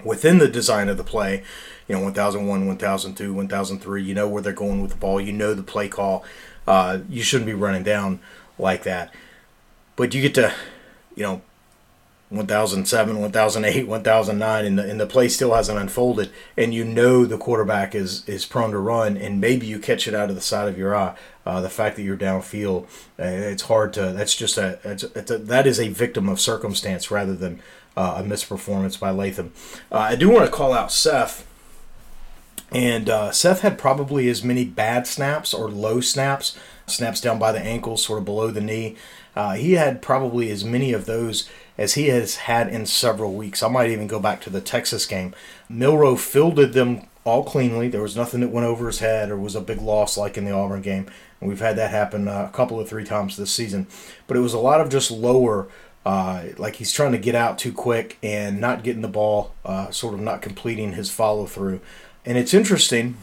Within 0.03 0.37
the 0.37 0.47
design 0.47 0.87
of 0.87 0.97
the 0.97 1.03
play, 1.03 1.43
you 1.87 1.95
know, 1.95 2.03
1001, 2.03 2.67
1002, 2.67 3.33
1003, 3.33 4.03
you 4.03 4.13
know 4.13 4.27
where 4.27 4.41
they're 4.43 4.53
going 4.53 4.81
with 4.81 4.91
the 4.91 4.97
ball, 4.97 5.19
you 5.19 5.31
know 5.31 5.53
the 5.53 5.63
play 5.63 5.87
call. 5.87 6.23
Uh, 6.67 6.99
you 7.09 7.23
shouldn't 7.23 7.47
be 7.47 7.53
running 7.53 7.83
down 7.83 8.19
like 8.59 8.83
that. 8.83 9.11
But 9.95 10.13
you 10.13 10.21
get 10.21 10.35
to, 10.35 10.53
you 11.15 11.23
know, 11.23 11.41
1007, 12.29 13.19
1008, 13.19 13.87
1009, 13.87 14.65
and 14.65 14.77
the, 14.77 14.89
and 14.89 14.99
the 14.99 15.07
play 15.07 15.27
still 15.27 15.55
hasn't 15.55 15.79
unfolded, 15.79 16.29
and 16.55 16.75
you 16.75 16.85
know 16.85 17.25
the 17.25 17.39
quarterback 17.39 17.95
is, 17.95 18.27
is 18.29 18.45
prone 18.45 18.71
to 18.71 18.77
run, 18.77 19.17
and 19.17 19.41
maybe 19.41 19.65
you 19.65 19.79
catch 19.79 20.07
it 20.07 20.13
out 20.13 20.29
of 20.29 20.35
the 20.35 20.41
side 20.41 20.67
of 20.67 20.77
your 20.77 20.95
eye. 20.95 21.15
Uh, 21.45 21.59
the 21.59 21.69
fact 21.69 21.95
that 21.95 22.03
you're 22.03 22.15
downfield, 22.15 22.83
uh, 23.17 23.23
it's 23.23 23.63
hard 23.63 23.91
to. 23.93 24.11
That's 24.11 24.35
just 24.35 24.59
a, 24.59 24.77
it's, 24.83 25.03
it's 25.03 25.31
a, 25.31 25.39
That 25.39 25.65
is 25.65 25.79
a 25.79 25.87
victim 25.89 26.29
of 26.29 26.39
circumstance 26.39 27.09
rather 27.09 27.35
than 27.35 27.61
uh, 27.97 28.21
a 28.23 28.23
misperformance 28.23 28.99
by 28.99 29.09
Latham. 29.09 29.51
Uh, 29.91 29.97
I 29.97 30.15
do 30.15 30.29
want 30.29 30.45
to 30.45 30.51
call 30.51 30.71
out 30.73 30.91
Seth. 30.91 31.47
And 32.71 33.09
uh, 33.09 33.31
Seth 33.31 33.61
had 33.61 33.79
probably 33.79 34.29
as 34.29 34.43
many 34.43 34.63
bad 34.63 35.07
snaps 35.07 35.55
or 35.55 35.71
low 35.71 36.01
snaps, 36.01 36.55
snaps 36.85 37.19
down 37.19 37.39
by 37.39 37.51
the 37.51 37.59
ankle, 37.59 37.97
sort 37.97 38.19
of 38.19 38.25
below 38.25 38.51
the 38.51 38.61
knee. 38.61 38.95
Uh, 39.35 39.53
he 39.53 39.73
had 39.73 40.03
probably 40.03 40.51
as 40.51 40.63
many 40.63 40.93
of 40.93 41.05
those 41.05 41.49
as 41.79 41.93
he 41.93 42.09
has 42.09 42.35
had 42.35 42.67
in 42.67 42.85
several 42.85 43.33
weeks. 43.33 43.63
I 43.63 43.69
might 43.69 43.89
even 43.89 44.05
go 44.05 44.19
back 44.19 44.41
to 44.41 44.49
the 44.49 44.59
Texas 44.59 45.05
game. 45.05 45.33
Milroe 45.69 46.17
fielded 46.17 46.73
them 46.73 47.07
all 47.23 47.41
cleanly. 47.41 47.87
There 47.87 48.01
was 48.01 48.17
nothing 48.17 48.41
that 48.41 48.49
went 48.49 48.67
over 48.67 48.87
his 48.87 48.99
head 48.99 49.31
or 49.31 49.37
was 49.37 49.55
a 49.55 49.61
big 49.61 49.79
loss 49.81 50.17
like 50.17 50.37
in 50.37 50.43
the 50.43 50.51
Auburn 50.51 50.81
game. 50.81 51.09
And 51.39 51.47
we've 51.47 51.61
had 51.61 51.77
that 51.77 51.91
happen 51.91 52.27
uh, 52.27 52.49
a 52.51 52.53
couple 52.53 52.81
of 52.81 52.89
three 52.89 53.05
times 53.05 53.37
this 53.37 53.51
season. 53.51 53.87
But 54.27 54.35
it 54.35 54.41
was 54.41 54.53
a 54.53 54.59
lot 54.59 54.81
of 54.81 54.89
just 54.89 55.09
lower, 55.09 55.69
uh, 56.05 56.47
like 56.57 56.75
he's 56.75 56.91
trying 56.91 57.13
to 57.13 57.17
get 57.17 57.33
out 57.33 57.57
too 57.57 57.71
quick 57.71 58.17
and 58.21 58.59
not 58.59 58.83
getting 58.83 59.01
the 59.01 59.07
ball, 59.07 59.53
uh, 59.63 59.89
sort 59.89 60.13
of 60.13 60.19
not 60.19 60.41
completing 60.41 60.91
his 60.93 61.09
follow 61.09 61.45
through. 61.45 61.79
And 62.25 62.37
it's 62.37 62.53
interesting 62.53 63.15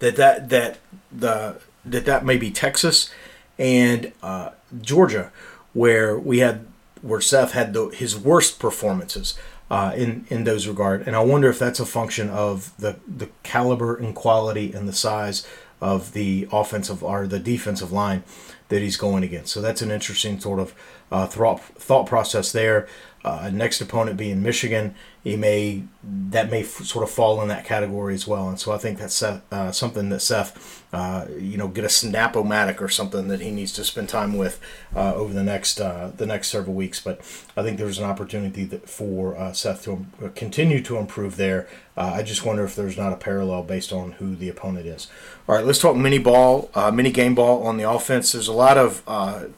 that 0.00 0.16
that 0.16 0.50
that 0.50 0.78
the 1.10 1.56
that 1.86 2.04
that 2.04 2.22
may 2.26 2.36
be 2.36 2.50
Texas 2.50 3.10
and 3.58 4.12
uh, 4.22 4.50
Georgia, 4.82 5.32
where 5.72 6.18
we 6.18 6.40
had 6.40 6.66
where 7.04 7.20
Seth 7.20 7.52
had 7.52 7.74
the, 7.74 7.88
his 7.88 8.18
worst 8.18 8.58
performances 8.58 9.38
uh, 9.70 9.92
in 9.96 10.26
in 10.28 10.44
those 10.44 10.66
regard, 10.66 11.06
and 11.06 11.14
I 11.16 11.20
wonder 11.20 11.48
if 11.48 11.58
that's 11.58 11.80
a 11.80 11.86
function 11.86 12.30
of 12.30 12.76
the 12.78 12.96
the 13.06 13.28
caliber 13.42 13.96
and 13.96 14.14
quality 14.14 14.72
and 14.72 14.88
the 14.88 14.92
size 14.92 15.46
of 15.80 16.12
the 16.12 16.48
offensive 16.50 17.02
or 17.02 17.26
the 17.26 17.38
defensive 17.38 17.92
line 17.92 18.22
that 18.68 18.80
he's 18.80 18.96
going 18.96 19.22
against. 19.22 19.52
So 19.52 19.60
that's 19.60 19.82
an 19.82 19.90
interesting 19.90 20.40
sort 20.40 20.60
of 20.60 20.74
uh, 21.12 21.26
thought 21.26 21.60
thought 21.60 22.06
process 22.06 22.52
there. 22.52 22.88
Uh, 23.24 23.50
next 23.50 23.80
opponent 23.80 24.18
being 24.18 24.42
Michigan, 24.42 24.94
he 25.22 25.36
may 25.36 25.84
that 26.30 26.50
may 26.50 26.60
f- 26.62 26.84
sort 26.84 27.02
of 27.02 27.10
fall 27.10 27.40
in 27.40 27.48
that 27.48 27.64
category 27.64 28.14
as 28.14 28.26
well. 28.26 28.48
And 28.48 28.60
so 28.60 28.72
I 28.72 28.78
think 28.78 28.98
that's 28.98 29.22
uh, 29.22 29.72
something 29.72 30.10
that 30.10 30.20
Seth, 30.20 30.83
uh, 30.94 31.26
you 31.38 31.56
know, 31.56 31.66
get 31.68 31.84
a 31.84 31.88
snap-o-matic 31.88 32.80
or 32.80 32.88
something 32.88 33.26
that 33.28 33.40
he 33.40 33.50
needs 33.50 33.72
to 33.72 33.84
spend 33.84 34.08
time 34.08 34.36
with 34.38 34.60
uh, 34.94 35.14
over 35.14 35.34
the 35.34 35.42
next 35.42 35.80
uh, 35.80 36.12
the 36.16 36.26
next 36.26 36.48
several 36.48 36.74
weeks. 36.74 37.00
But 37.00 37.18
I 37.56 37.62
think 37.62 37.78
there's 37.78 37.98
an 37.98 38.04
opportunity 38.04 38.64
for 38.86 39.36
uh, 39.36 39.52
Seth 39.52 39.82
to 39.84 40.06
continue 40.34 40.80
to 40.82 40.96
improve 40.96 41.36
there. 41.36 41.66
I 41.96 42.22
just 42.22 42.44
wonder 42.44 42.64
if 42.64 42.74
there's 42.74 42.96
not 42.96 43.12
a 43.12 43.16
parallel 43.16 43.62
based 43.62 43.92
on 43.92 44.12
who 44.12 44.34
the 44.34 44.48
opponent 44.48 44.86
is. 44.86 45.08
All 45.48 45.54
right, 45.54 45.64
let's 45.64 45.78
talk 45.78 45.96
mini 45.96 46.18
ball, 46.18 46.70
mini 46.92 47.12
game 47.12 47.34
ball 47.34 47.66
on 47.66 47.76
the 47.76 47.88
offense. 47.88 48.32
There's 48.32 48.48
a 48.48 48.52
lot 48.52 48.78
of 48.78 49.04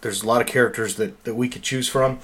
there's 0.02 0.22
a 0.22 0.26
lot 0.26 0.40
of 0.40 0.46
characters 0.46 0.96
that, 0.96 1.24
that 1.24 1.34
we 1.34 1.48
could 1.48 1.62
choose 1.62 1.88
from. 1.88 2.18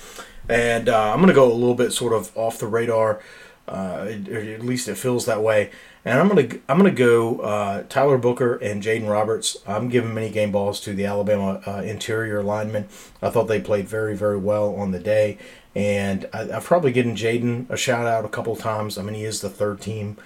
And 0.49 0.89
uh, 0.89 1.13
I'm 1.13 1.19
going 1.19 1.29
to 1.29 1.35
go 1.35 1.51
a 1.51 1.55
little 1.55 1.75
bit 1.75 1.93
sort 1.93 2.13
of 2.13 2.37
off 2.37 2.59
the 2.59 2.67
radar, 2.67 3.21
uh, 3.69 4.07
at 4.09 4.63
least 4.63 4.89
it 4.89 4.97
feels 4.97 5.25
that 5.27 5.43
way. 5.43 5.71
And 6.05 6.19
I'm 6.19 6.29
gonna 6.29 6.49
I'm 6.69 6.79
gonna 6.79 6.91
go 6.91 7.39
uh, 7.41 7.85
Tyler 7.89 8.19
Booker 8.19 8.57
and 8.57 8.83
Jaeden 8.83 9.09
Roberts. 9.09 9.57
I'm 9.67 9.89
giving 9.89 10.13
many 10.13 10.31
game 10.31 10.51
balls 10.51 10.81
to 10.81 10.95
the 10.95 11.05
Alabama 11.05 11.63
uh, 11.65 11.83
interior 11.83 12.43
linemen. 12.43 12.89
I 13.21 13.31
thought 13.31 13.45
they 13.45 13.61
played 13.61 13.89
very 13.89 14.17
very 14.17 14.39
well 14.39 14.75
on 14.75 14.91
the 14.91 14.99
day, 14.99 15.39
and 15.77 16.29
I, 16.33 16.45
have 16.47 16.65
probably 16.65 16.91
given 16.91 17.15
Jaeden 17.15 17.71
a 17.71 17.77
shout 17.77 18.07
out 18.07 18.25
a 18.25 18.29
couple 18.29 18.57
times. 18.57 18.99
I 18.99 19.03
mean 19.03 19.15
he 19.15 19.25
is 19.25 19.41
the 19.41 19.51
third 19.51 19.81
team 19.81 20.17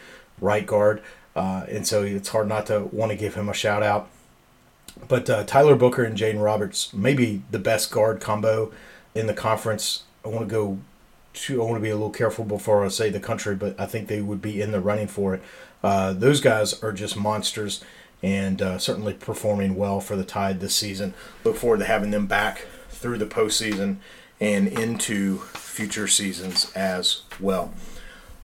right 0.40 0.66
guard, 0.66 1.02
uh, 1.34 1.66
and 1.68 1.86
so 1.86 2.02
it's 2.02 2.30
hard 2.30 2.48
not 2.48 2.66
to 2.66 2.84
want 2.84 3.10
to 3.12 3.16
give 3.16 3.34
him 3.34 3.50
a 3.50 3.54
shout 3.54 3.82
out. 3.82 4.08
But 5.08 5.28
uh, 5.28 5.44
Tyler 5.44 5.76
Booker 5.76 6.04
and 6.04 6.16
Jaeden 6.16 6.42
Roberts, 6.42 6.94
maybe 6.94 7.42
the 7.50 7.58
best 7.58 7.90
guard 7.90 8.20
combo 8.20 8.72
in 9.14 9.26
the 9.26 9.34
conference. 9.34 10.04
I 10.24 10.28
want 10.28 10.48
to 10.48 10.52
go 10.52 10.78
to, 11.34 11.62
I 11.62 11.64
want 11.64 11.76
to 11.76 11.82
be 11.82 11.90
a 11.90 11.94
little 11.94 12.10
careful 12.10 12.44
before 12.44 12.84
I 12.84 12.88
say 12.88 13.10
the 13.10 13.20
country, 13.20 13.54
but 13.54 13.78
I 13.78 13.86
think 13.86 14.08
they 14.08 14.22
would 14.22 14.40
be 14.40 14.60
in 14.60 14.72
the 14.72 14.80
running 14.80 15.06
for 15.06 15.34
it. 15.34 15.42
Uh, 15.82 16.12
those 16.12 16.40
guys 16.40 16.82
are 16.82 16.92
just 16.92 17.16
monsters 17.16 17.82
and 18.22 18.62
uh, 18.62 18.78
certainly 18.78 19.14
performing 19.14 19.76
well 19.76 20.00
for 20.00 20.16
the 20.16 20.24
Tide 20.24 20.60
this 20.60 20.74
season. 20.74 21.14
Look 21.44 21.56
forward 21.56 21.78
to 21.80 21.84
having 21.84 22.10
them 22.10 22.26
back 22.26 22.66
through 22.88 23.18
the 23.18 23.26
postseason 23.26 23.98
and 24.40 24.68
into 24.68 25.38
future 25.54 26.08
seasons 26.08 26.72
as 26.74 27.22
well. 27.40 27.72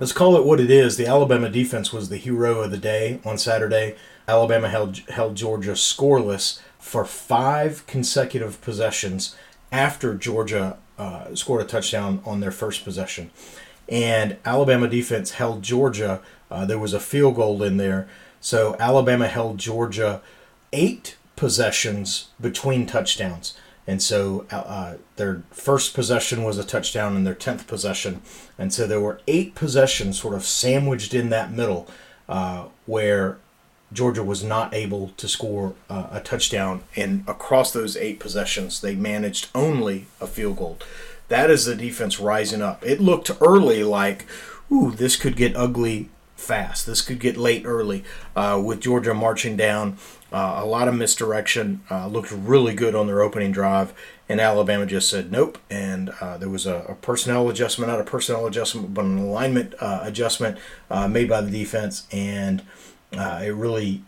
let's 0.00 0.12
call 0.12 0.34
it 0.36 0.44
what 0.44 0.58
it 0.58 0.70
is. 0.70 0.96
The 0.96 1.06
Alabama 1.06 1.50
defense 1.50 1.92
was 1.92 2.08
the 2.08 2.16
hero 2.16 2.60
of 2.60 2.70
the 2.70 2.78
day 2.78 3.20
on 3.24 3.36
Saturday. 3.38 3.96
Alabama 4.26 4.68
held, 4.68 4.98
held 5.10 5.36
Georgia 5.36 5.72
scoreless 5.72 6.60
for 6.78 7.04
five 7.04 7.86
consecutive 7.86 8.60
possessions 8.62 9.36
after 9.70 10.14
Georgia 10.14 10.78
uh, 10.98 11.34
scored 11.34 11.60
a 11.60 11.64
touchdown 11.64 12.22
on 12.24 12.40
their 12.40 12.50
first 12.50 12.82
possession. 12.82 13.30
And 13.88 14.38
Alabama 14.44 14.88
defense 14.88 15.32
held 15.32 15.62
Georgia. 15.62 16.22
Uh, 16.50 16.64
there 16.64 16.78
was 16.78 16.94
a 16.94 17.00
field 17.00 17.36
goal 17.36 17.62
in 17.62 17.76
there. 17.76 18.08
So 18.40 18.76
Alabama 18.80 19.28
held 19.28 19.58
Georgia 19.58 20.22
eight 20.72 21.16
possessions 21.36 22.28
between 22.40 22.86
touchdowns. 22.86 23.54
And 23.86 24.02
so 24.02 24.46
uh, 24.50 24.94
their 25.16 25.42
first 25.50 25.94
possession 25.94 26.44
was 26.44 26.58
a 26.58 26.64
touchdown 26.64 27.16
and 27.16 27.26
their 27.26 27.34
10th 27.34 27.66
possession. 27.66 28.22
And 28.58 28.72
so 28.72 28.86
there 28.86 29.00
were 29.00 29.20
eight 29.26 29.54
possessions 29.54 30.20
sort 30.20 30.34
of 30.34 30.44
sandwiched 30.44 31.14
in 31.14 31.30
that 31.30 31.52
middle 31.52 31.88
uh, 32.28 32.66
where 32.86 33.38
Georgia 33.92 34.22
was 34.22 34.44
not 34.44 34.72
able 34.72 35.08
to 35.16 35.26
score 35.26 35.74
uh, 35.88 36.08
a 36.12 36.20
touchdown. 36.20 36.82
And 36.94 37.24
across 37.26 37.72
those 37.72 37.96
eight 37.96 38.20
possessions, 38.20 38.80
they 38.80 38.94
managed 38.94 39.48
only 39.54 40.06
a 40.20 40.26
field 40.26 40.58
goal. 40.58 40.78
That 41.28 41.50
is 41.50 41.64
the 41.64 41.74
defense 41.74 42.20
rising 42.20 42.62
up. 42.62 42.84
It 42.84 43.00
looked 43.00 43.30
early 43.40 43.82
like, 43.82 44.26
ooh, 44.70 44.90
this 44.92 45.16
could 45.16 45.36
get 45.36 45.56
ugly 45.56 46.08
fast. 46.36 46.86
This 46.86 47.02
could 47.02 47.20
get 47.20 47.36
late 47.36 47.62
early 47.64 48.04
uh, 48.34 48.60
with 48.64 48.80
Georgia 48.80 49.14
marching 49.14 49.56
down. 49.56 49.96
Uh, 50.32 50.60
a 50.62 50.66
lot 50.66 50.88
of 50.88 50.94
misdirection. 50.94 51.82
Uh, 51.90 52.06
looked 52.06 52.30
really 52.30 52.74
good 52.74 52.94
on 52.94 53.06
their 53.06 53.20
opening 53.20 53.50
drive, 53.50 53.92
and 54.28 54.40
Alabama 54.40 54.86
just 54.86 55.08
said 55.08 55.32
nope. 55.32 55.58
And 55.68 56.10
uh, 56.20 56.38
there 56.38 56.48
was 56.48 56.66
a, 56.66 56.84
a, 56.88 56.94
personnel 56.94 57.48
adjustment, 57.48 57.90
not 57.90 58.00
a 58.00 58.04
personnel 58.04 58.46
adjustment, 58.46 58.94
but 58.94 59.04
an 59.04 59.18
alignment 59.18 59.74
uh, 59.80 60.00
adjustment 60.02 60.58
uh, 60.90 61.08
made 61.08 61.28
by 61.28 61.40
the 61.40 61.50
defense, 61.50 62.06
and 62.12 62.62
it 63.12 63.54
really, 63.54 64.04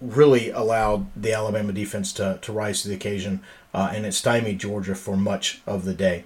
really 0.00 0.50
allowed 0.50 1.06
the 1.14 1.32
Alabama 1.32 1.72
defense 1.72 2.12
to, 2.14 2.38
to 2.42 2.52
rise 2.52 2.82
to 2.82 2.88
the 2.88 2.94
occasion, 2.94 3.40
and 3.72 4.04
it 4.04 4.12
stymied 4.12 4.58
Georgia 4.58 4.96
for 4.96 5.16
much 5.16 5.62
of 5.66 5.84
the 5.84 5.94
day. 5.94 6.24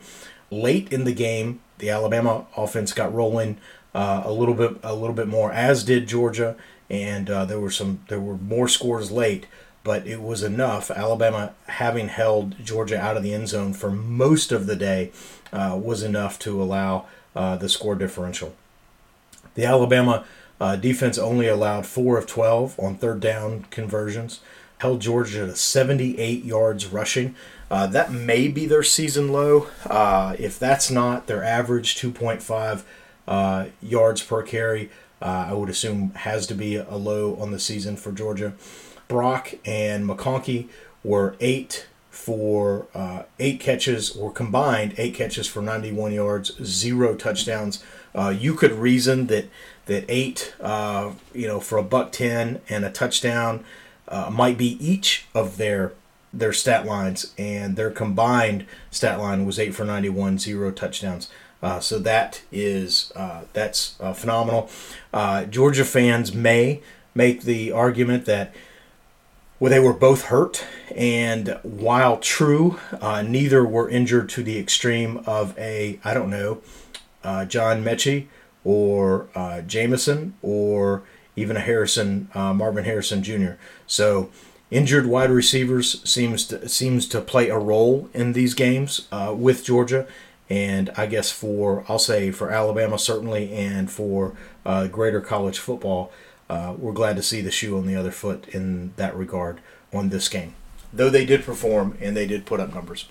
Late 0.50 0.90
in 0.92 1.04
the 1.04 1.12
game, 1.12 1.60
the 1.78 1.90
Alabama 1.90 2.46
offense 2.56 2.92
got 2.92 3.12
rolling 3.12 3.58
uh, 3.94 4.22
a 4.24 4.32
little 4.32 4.54
bit 4.54 4.76
a 4.82 4.94
little 4.94 5.14
bit 5.14 5.28
more, 5.28 5.52
as 5.52 5.84
did 5.84 6.08
Georgia, 6.08 6.56
and 6.90 7.30
uh, 7.30 7.44
there 7.44 7.60
were 7.60 7.70
some 7.70 8.00
there 8.08 8.20
were 8.20 8.36
more 8.36 8.68
scores 8.68 9.10
late, 9.10 9.46
but 9.82 10.06
it 10.06 10.20
was 10.20 10.42
enough. 10.42 10.90
Alabama 10.90 11.54
having 11.66 12.08
held 12.08 12.62
Georgia 12.64 13.00
out 13.00 13.16
of 13.16 13.22
the 13.22 13.34
end 13.34 13.48
zone 13.48 13.72
for 13.72 13.90
most 13.90 14.52
of 14.52 14.66
the 14.66 14.76
day 14.76 15.10
uh, 15.52 15.78
was 15.80 16.02
enough 16.02 16.38
to 16.40 16.62
allow 16.62 17.06
uh, 17.34 17.56
the 17.56 17.68
score 17.68 17.94
differential. 17.94 18.54
The 19.54 19.64
Alabama 19.64 20.24
uh, 20.60 20.76
defense 20.76 21.18
only 21.18 21.46
allowed 21.48 21.86
four 21.86 22.18
of 22.18 22.26
twelve 22.26 22.78
on 22.78 22.96
third 22.96 23.20
down 23.20 23.66
conversions. 23.70 24.40
Held 24.78 25.00
Georgia 25.00 25.46
to 25.46 25.56
78 25.56 26.44
yards 26.44 26.88
rushing. 26.88 27.34
Uh, 27.70 27.86
that 27.86 28.12
may 28.12 28.48
be 28.48 28.66
their 28.66 28.82
season 28.82 29.32
low. 29.32 29.68
if 30.38 30.58
that's 30.58 30.90
not, 30.90 31.26
their 31.26 31.42
average 31.42 31.94
2.5 31.94 32.82
uh, 33.26 33.66
yards 33.82 34.22
per 34.22 34.42
carry. 34.42 34.90
Uh, 35.24 35.46
I 35.48 35.54
would 35.54 35.70
assume 35.70 36.10
has 36.10 36.46
to 36.48 36.54
be 36.54 36.76
a 36.76 36.96
low 36.96 37.34
on 37.36 37.50
the 37.50 37.58
season 37.58 37.96
for 37.96 38.12
Georgia. 38.12 38.52
Brock 39.08 39.54
and 39.64 40.06
McConkey 40.06 40.68
were 41.02 41.34
eight 41.40 41.86
for 42.10 42.86
uh, 42.94 43.24
eight 43.40 43.58
catches, 43.58 44.14
or 44.16 44.30
combined 44.30 44.94
eight 44.98 45.14
catches 45.14 45.46
for 45.48 45.62
91 45.62 46.12
yards, 46.12 46.52
zero 46.62 47.14
touchdowns. 47.14 47.82
Uh, 48.14 48.28
you 48.28 48.54
could 48.54 48.72
reason 48.72 49.26
that 49.26 49.48
that 49.86 50.04
eight, 50.08 50.54
uh, 50.60 51.12
you 51.34 51.46
know, 51.46 51.60
for 51.60 51.76
a 51.78 51.82
buck 51.82 52.12
ten 52.12 52.60
and 52.68 52.84
a 52.84 52.90
touchdown 52.90 53.64
uh, 54.08 54.30
might 54.30 54.56
be 54.56 54.76
each 54.84 55.26
of 55.34 55.56
their 55.56 55.92
their 56.32 56.52
stat 56.52 56.84
lines, 56.84 57.32
and 57.38 57.76
their 57.76 57.90
combined 57.90 58.66
stat 58.90 59.18
line 59.18 59.46
was 59.46 59.58
eight 59.58 59.74
for 59.74 59.84
91, 59.84 60.38
zero 60.38 60.70
touchdowns. 60.70 61.28
Uh, 61.64 61.80
so 61.80 61.98
that 61.98 62.42
is 62.52 63.10
uh, 63.16 63.40
that's 63.54 63.96
uh, 63.98 64.12
phenomenal. 64.12 64.68
Uh, 65.14 65.46
Georgia 65.46 65.86
fans 65.86 66.34
may 66.34 66.82
make 67.14 67.42
the 67.42 67.72
argument 67.72 68.26
that 68.26 68.54
well 69.58 69.70
they 69.70 69.80
were 69.80 69.94
both 69.94 70.24
hurt, 70.24 70.62
and 70.94 71.58
while 71.62 72.18
true, 72.18 72.78
uh, 73.00 73.22
neither 73.22 73.64
were 73.64 73.88
injured 73.88 74.28
to 74.28 74.42
the 74.42 74.58
extreme 74.58 75.22
of 75.24 75.58
a 75.58 75.98
I 76.04 76.12
don't 76.12 76.28
know 76.28 76.60
John 77.48 77.82
Metchie 77.82 78.26
or 78.62 79.28
Jameson 79.66 80.34
or 80.42 81.02
even 81.34 81.56
a 81.56 81.60
Harrison 81.60 82.28
Marvin 82.34 82.84
Harrison 82.84 83.22
Jr. 83.22 83.52
So 83.86 84.30
injured 84.70 85.06
wide 85.06 85.30
receivers 85.30 86.06
seems 86.06 86.44
to, 86.48 86.68
seems 86.68 87.08
to 87.08 87.22
play 87.22 87.48
a 87.48 87.58
role 87.58 88.10
in 88.12 88.34
these 88.34 88.52
games 88.52 89.08
with 89.32 89.64
Georgia 89.64 90.06
and 90.50 90.90
I 90.96 91.06
guess 91.06 91.30
for 91.30 91.84
I'll 91.88 91.98
say 91.98 92.30
for 92.30 92.50
Alabama 92.50 92.98
certainly, 92.98 93.52
and 93.52 93.90
for 93.90 94.34
uh, 94.64 94.86
greater 94.86 95.20
college 95.20 95.58
football, 95.58 96.12
uh, 96.50 96.74
we're 96.76 96.92
glad 96.92 97.16
to 97.16 97.22
see 97.22 97.40
the 97.40 97.50
shoe 97.50 97.76
on 97.76 97.86
the 97.86 97.96
other 97.96 98.10
foot 98.10 98.48
in 98.48 98.92
that 98.96 99.16
regard 99.16 99.60
on 99.92 100.10
this 100.10 100.28
game. 100.28 100.54
Though 100.92 101.10
they 101.10 101.24
did 101.24 101.44
perform 101.44 101.96
and 102.00 102.16
they 102.16 102.26
did 102.26 102.46
put 102.46 102.60
up 102.60 102.74
numbers. 102.74 103.08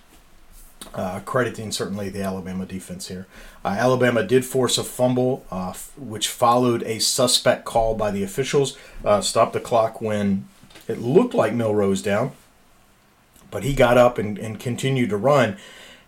Uh, 0.94 1.22
crediting 1.22 1.72
certainly 1.72 2.10
the 2.10 2.22
Alabama 2.22 2.66
defense 2.66 3.08
here. 3.08 3.26
Uh, 3.64 3.70
Alabama 3.70 4.22
did 4.22 4.44
force 4.46 4.78
a 4.78 4.84
fumble, 4.84 5.46
uh, 5.50 5.70
f- 5.70 5.92
which 5.98 6.28
followed 6.28 6.84
a 6.84 7.00
suspect 7.00 7.64
call 7.64 7.96
by 7.96 8.12
the 8.12 8.22
officials. 8.22 8.78
Uh, 9.04 9.22
stopped 9.22 9.54
the 9.54 9.62
clock 9.62 10.02
when 10.02 10.46
it 10.88 11.00
looked 11.00 11.34
like 11.34 11.54
Milroe's 11.54 12.02
down, 12.02 12.34
but 13.50 13.64
he 13.64 13.74
got 13.74 13.98
up 13.98 14.18
and, 14.18 14.38
and 14.38 14.60
continued 14.60 15.10
to 15.10 15.18
run 15.18 15.58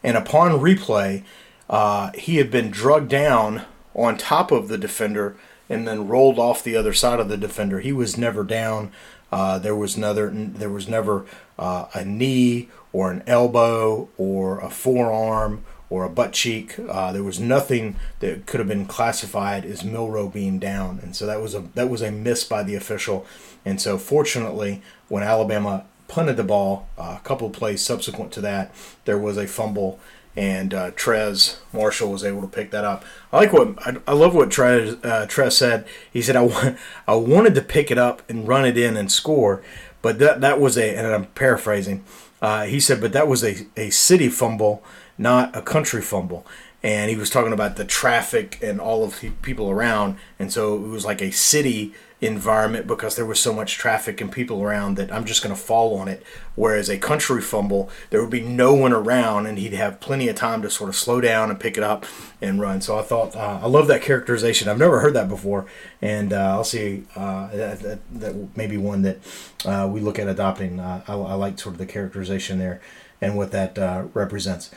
and 0.05 0.15
upon 0.15 0.51
replay, 0.51 1.23
uh, 1.67 2.11
he 2.13 2.35
had 2.35 2.51
been 2.51 2.69
drugged 2.69 3.09
down 3.09 3.63
on 3.95 4.17
top 4.17 4.51
of 4.51 4.67
the 4.67 4.77
defender 4.77 5.35
and 5.67 5.87
then 5.87 6.07
rolled 6.07 6.37
off 6.37 6.63
the 6.63 6.75
other 6.75 6.93
side 6.93 7.19
of 7.19 7.27
the 7.27 7.37
defender. 7.37 7.79
He 7.79 7.91
was 7.91 8.15
never 8.17 8.43
down. 8.43 8.91
Uh, 9.31 9.57
there 9.57 9.75
was 9.75 9.97
another. 9.97 10.29
There 10.29 10.69
was 10.69 10.87
never 10.87 11.25
uh, 11.57 11.87
a 11.95 12.05
knee 12.05 12.69
or 12.93 13.11
an 13.11 13.23
elbow 13.25 14.07
or 14.15 14.59
a 14.59 14.69
forearm 14.69 15.65
or 15.89 16.03
a 16.03 16.09
butt 16.09 16.33
cheek. 16.33 16.75
Uh, 16.77 17.11
there 17.11 17.23
was 17.23 17.39
nothing 17.39 17.95
that 18.19 18.45
could 18.45 18.59
have 18.59 18.69
been 18.69 18.85
classified 18.85 19.65
as 19.65 19.83
Milroe 19.83 20.29
being 20.29 20.59
down, 20.59 20.99
and 21.01 21.15
so 21.15 21.25
that 21.25 21.41
was 21.41 21.55
a 21.55 21.61
that 21.73 21.89
was 21.89 22.03
a 22.03 22.11
miss 22.11 22.43
by 22.43 22.61
the 22.61 22.75
official. 22.75 23.25
And 23.65 23.81
so, 23.81 23.97
fortunately, 23.97 24.83
when 25.07 25.23
Alabama 25.23 25.85
punted 26.07 26.37
the 26.37 26.43
ball. 26.43 26.87
Uh, 26.97 27.17
a 27.17 27.21
couple 27.23 27.47
of 27.47 27.53
plays 27.53 27.81
subsequent 27.81 28.31
to 28.33 28.41
that, 28.41 28.73
there 29.05 29.17
was 29.17 29.37
a 29.37 29.47
fumble, 29.47 29.99
and 30.35 30.73
uh, 30.73 30.91
Trez 30.91 31.57
Marshall 31.71 32.11
was 32.11 32.23
able 32.23 32.41
to 32.41 32.47
pick 32.47 32.71
that 32.71 32.83
up. 32.83 33.03
I 33.31 33.37
like 33.37 33.53
what 33.53 33.75
I, 33.87 33.97
I 34.07 34.13
love 34.13 34.35
what 34.35 34.49
Trez, 34.49 35.03
uh, 35.05 35.25
Trez 35.27 35.53
said. 35.53 35.87
He 36.11 36.21
said, 36.21 36.35
"I 36.35 36.77
I 37.07 37.15
wanted 37.15 37.55
to 37.55 37.61
pick 37.61 37.91
it 37.91 37.97
up 37.97 38.21
and 38.29 38.47
run 38.47 38.65
it 38.65 38.77
in 38.77 38.97
and 38.97 39.11
score, 39.11 39.63
but 40.01 40.19
that 40.19 40.41
that 40.41 40.59
was 40.59 40.77
a 40.77 40.95
and 40.95 41.07
I'm 41.07 41.25
paraphrasing. 41.27 42.03
Uh, 42.41 42.65
he 42.65 42.79
said, 42.79 43.01
but 43.01 43.13
that 43.13 43.27
was 43.27 43.43
a, 43.43 43.65
a 43.75 43.89
city 43.89 44.29
fumble, 44.29 44.83
not 45.17 45.55
a 45.55 45.61
country 45.61 46.01
fumble." 46.01 46.45
And 46.83 47.09
he 47.09 47.17
was 47.17 47.31
talking 47.31 47.53
about 47.53 47.77
the 47.77 47.85
traffic 47.85 48.59
and 48.61 48.79
all 48.79 49.03
of 49.03 49.19
the 49.19 49.31
people 49.41 49.71
around, 49.71 50.17
and 50.37 50.53
so 50.53 50.75
it 50.75 50.87
was 50.87 51.03
like 51.03 51.19
a 51.19 51.31
city 51.31 51.95
environment 52.25 52.87
because 52.87 53.15
there 53.15 53.25
was 53.25 53.39
so 53.39 53.53
much 53.53 53.77
traffic 53.77 54.21
and 54.21 54.31
people 54.31 54.61
around 54.61 54.95
that 54.95 55.11
I'm 55.11 55.25
just 55.25 55.43
going 55.43 55.53
to 55.53 55.61
fall 55.61 55.97
on 55.97 56.07
it. 56.07 56.23
Whereas 56.55 56.89
a 56.89 56.97
country 56.97 57.41
fumble, 57.41 57.89
there 58.09 58.21
would 58.21 58.29
be 58.29 58.41
no 58.41 58.73
one 58.73 58.93
around 58.93 59.45
and 59.45 59.57
he'd 59.57 59.73
have 59.73 59.99
plenty 59.99 60.27
of 60.29 60.35
time 60.35 60.61
to 60.61 60.69
sort 60.69 60.89
of 60.89 60.95
slow 60.95 61.19
down 61.19 61.49
and 61.49 61.59
pick 61.59 61.77
it 61.77 61.83
up 61.83 62.05
and 62.41 62.61
run. 62.61 62.81
So 62.81 62.97
I 62.97 63.01
thought, 63.01 63.35
uh, 63.35 63.59
I 63.61 63.67
love 63.67 63.87
that 63.87 64.01
characterization. 64.01 64.69
I've 64.69 64.77
never 64.77 64.99
heard 64.99 65.13
that 65.13 65.27
before. 65.27 65.65
And 66.01 66.31
uh, 66.31 66.51
I'll 66.51 66.63
see 66.63 67.03
uh, 67.15 67.47
that, 67.55 67.79
that, 67.81 67.99
that 68.19 68.57
maybe 68.57 68.77
one 68.77 69.01
that 69.01 69.19
uh, 69.65 69.89
we 69.91 69.99
look 69.99 70.19
at 70.19 70.27
adopting. 70.27 70.79
Uh, 70.79 71.03
I, 71.07 71.13
I, 71.13 71.33
like 71.33 71.59
sort 71.59 71.75
of 71.75 71.79
the 71.79 71.85
characterization 71.85 72.59
there 72.59 72.81
and 73.21 73.35
what 73.35 73.51
that 73.51 73.77
uh, 73.77 74.05
represents. 74.13 74.71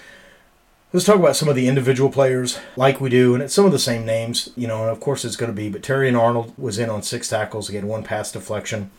Let's 0.90 1.04
talk 1.04 1.16
about 1.16 1.36
some 1.36 1.50
of 1.50 1.54
the 1.54 1.68
individual 1.68 2.08
players 2.08 2.58
like 2.74 2.98
we 2.98 3.10
do, 3.10 3.34
and 3.34 3.42
it's 3.42 3.52
some 3.52 3.66
of 3.66 3.72
the 3.72 3.78
same 3.78 4.06
names, 4.06 4.48
you 4.56 4.66
know, 4.66 4.80
and 4.80 4.90
of 4.90 5.00
course 5.00 5.22
it's 5.22 5.36
going 5.36 5.50
to 5.50 5.56
be, 5.56 5.68
but 5.68 5.82
Terrion 5.82 6.18
Arnold 6.18 6.54
was 6.56 6.78
in 6.78 6.88
on 6.88 7.02
six 7.02 7.28
tackles, 7.28 7.68
He 7.68 7.76
had 7.76 7.84
one 7.84 8.02
pass 8.02 8.32
deflection, 8.32 8.90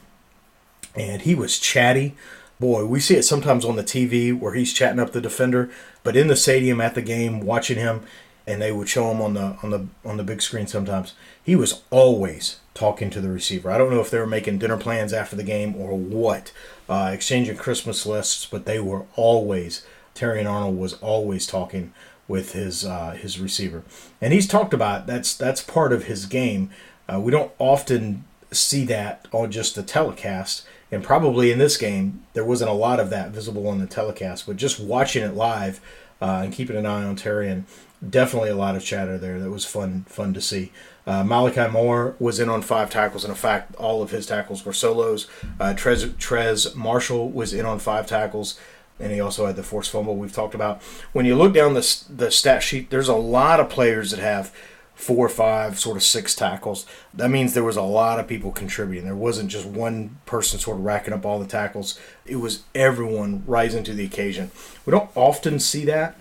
and 0.95 1.23
he 1.23 1.33
was 1.33 1.57
chatty. 1.57 2.15
Boy, 2.59 2.85
we 2.85 2.99
see 2.99 3.15
it 3.15 3.23
sometimes 3.23 3.65
on 3.65 3.75
the 3.75 3.83
TV 3.83 4.39
where 4.39 4.53
he's 4.53 4.71
chatting 4.71 4.99
up 4.99 5.13
the 5.13 5.19
defender, 5.19 5.71
but 6.03 6.15
in 6.15 6.27
the 6.27 6.35
stadium 6.35 6.79
at 6.79 6.93
the 6.93 7.01
game, 7.01 7.39
watching 7.39 7.79
him, 7.79 8.03
and 8.45 8.61
they 8.61 8.71
would 8.71 8.87
show 8.87 9.09
him 9.09 9.19
on 9.19 9.33
the 9.33 9.57
on 9.63 9.71
the 9.71 9.87
on 10.05 10.17
the 10.17 10.23
big 10.23 10.43
screen 10.43 10.67
sometimes. 10.67 11.15
He 11.43 11.55
was 11.55 11.81
always 11.89 12.59
talking 12.75 13.09
to 13.09 13.21
the 13.21 13.29
receiver. 13.29 13.71
I 13.71 13.79
don't 13.79 13.89
know 13.89 14.01
if 14.01 14.11
they 14.11 14.19
were 14.19 14.27
making 14.27 14.59
dinner 14.59 14.77
plans 14.77 15.11
after 15.11 15.35
the 15.35 15.43
game 15.43 15.75
or 15.75 15.97
what, 15.97 16.51
uh, 16.87 17.09
exchanging 17.11 17.57
Christmas 17.57 18.05
lists, 18.05 18.45
but 18.45 18.65
they 18.65 18.79
were 18.79 19.05
always 19.15 19.83
Terrion 20.19 20.49
Arnold 20.49 20.77
was 20.77 20.93
always 20.95 21.47
talking 21.47 21.93
with 22.27 22.51
his 22.51 22.85
uh, 22.85 23.11
his 23.11 23.39
receiver, 23.39 23.83
and 24.21 24.33
he's 24.33 24.47
talked 24.47 24.73
about 24.73 25.07
that's 25.07 25.33
that's 25.33 25.61
part 25.61 25.93
of 25.93 26.05
his 26.05 26.25
game. 26.25 26.69
Uh, 27.11 27.19
we 27.19 27.31
don't 27.31 27.51
often 27.57 28.25
see 28.51 28.85
that 28.85 29.27
on 29.31 29.51
just 29.51 29.75
the 29.75 29.83
telecast, 29.83 30.65
and 30.91 31.03
probably 31.03 31.51
in 31.51 31.57
this 31.57 31.77
game 31.77 32.23
there 32.33 32.45
wasn't 32.45 32.69
a 32.69 32.73
lot 32.73 32.99
of 32.99 33.09
that 33.09 33.31
visible 33.31 33.67
on 33.67 33.79
the 33.79 33.87
telecast. 33.87 34.45
But 34.45 34.57
just 34.57 34.79
watching 34.79 35.23
it 35.23 35.35
live 35.35 35.79
uh, 36.21 36.41
and 36.43 36.53
keeping 36.53 36.75
an 36.75 36.85
eye 36.85 37.03
on 37.03 37.15
Terrion, 37.15 37.63
definitely 38.07 38.49
a 38.49 38.55
lot 38.55 38.75
of 38.75 38.83
chatter 38.83 39.17
there. 39.17 39.39
That 39.39 39.51
was 39.51 39.65
fun 39.65 40.05
fun 40.07 40.33
to 40.33 40.41
see. 40.41 40.71
Uh, 41.07 41.23
Malachi 41.23 41.71
Moore 41.71 42.15
was 42.19 42.39
in 42.39 42.49
on 42.49 42.61
five 42.61 42.91
tackles, 42.91 43.23
and 43.23 43.31
in 43.31 43.37
fact, 43.37 43.73
all 43.75 44.03
of 44.03 44.11
his 44.11 44.27
tackles 44.27 44.63
were 44.63 44.73
solos. 44.73 45.27
Uh, 45.59 45.73
Trez, 45.75 46.07
Trez 46.15 46.75
Marshall 46.75 47.31
was 47.31 47.53
in 47.53 47.65
on 47.65 47.79
five 47.79 48.05
tackles 48.05 48.59
and 48.99 49.11
he 49.11 49.19
also 49.19 49.45
had 49.45 49.55
the 49.55 49.63
forced 49.63 49.91
fumble 49.91 50.15
we've 50.15 50.33
talked 50.33 50.55
about. 50.55 50.81
When 51.13 51.25
you 51.25 51.35
look 51.35 51.53
down 51.53 51.73
the 51.73 52.03
the 52.09 52.31
stat 52.31 52.63
sheet, 52.63 52.89
there's 52.89 53.07
a 53.07 53.15
lot 53.15 53.59
of 53.59 53.69
players 53.69 54.11
that 54.11 54.19
have 54.19 54.53
four, 54.99 55.25
or 55.25 55.29
five, 55.29 55.79
sort 55.79 55.95
of 55.95 56.03
six 56.03 56.35
tackles. 56.35 56.85
That 57.13 57.31
means 57.31 57.53
there 57.53 57.63
was 57.63 57.77
a 57.77 57.81
lot 57.81 58.19
of 58.19 58.27
people 58.27 58.51
contributing. 58.51 59.05
There 59.05 59.15
wasn't 59.15 59.49
just 59.49 59.65
one 59.65 60.17
person 60.25 60.59
sort 60.59 60.75
of 60.75 60.83
racking 60.83 61.13
up 61.13 61.25
all 61.25 61.39
the 61.39 61.47
tackles. 61.47 61.97
It 62.25 62.35
was 62.35 62.63
everyone 62.75 63.43
rising 63.47 63.85
to 63.85 63.93
the 63.93 64.03
occasion. 64.03 64.51
We 64.85 64.91
don't 64.91 65.09
often 65.15 65.59
see 65.59 65.85
that. 65.85 66.17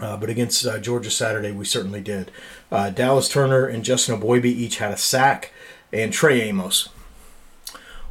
Uh, 0.00 0.16
but 0.16 0.30
against 0.30 0.64
uh, 0.64 0.78
Georgia 0.78 1.10
Saturday, 1.10 1.52
we 1.52 1.66
certainly 1.66 2.00
did. 2.00 2.30
Uh, 2.70 2.88
Dallas 2.88 3.28
Turner 3.28 3.66
and 3.66 3.84
Justin 3.84 4.18
Eboigbe 4.18 4.46
each 4.46 4.78
had 4.78 4.92
a 4.92 4.96
sack, 4.96 5.52
and 5.92 6.14
Trey 6.14 6.40
Amos 6.40 6.88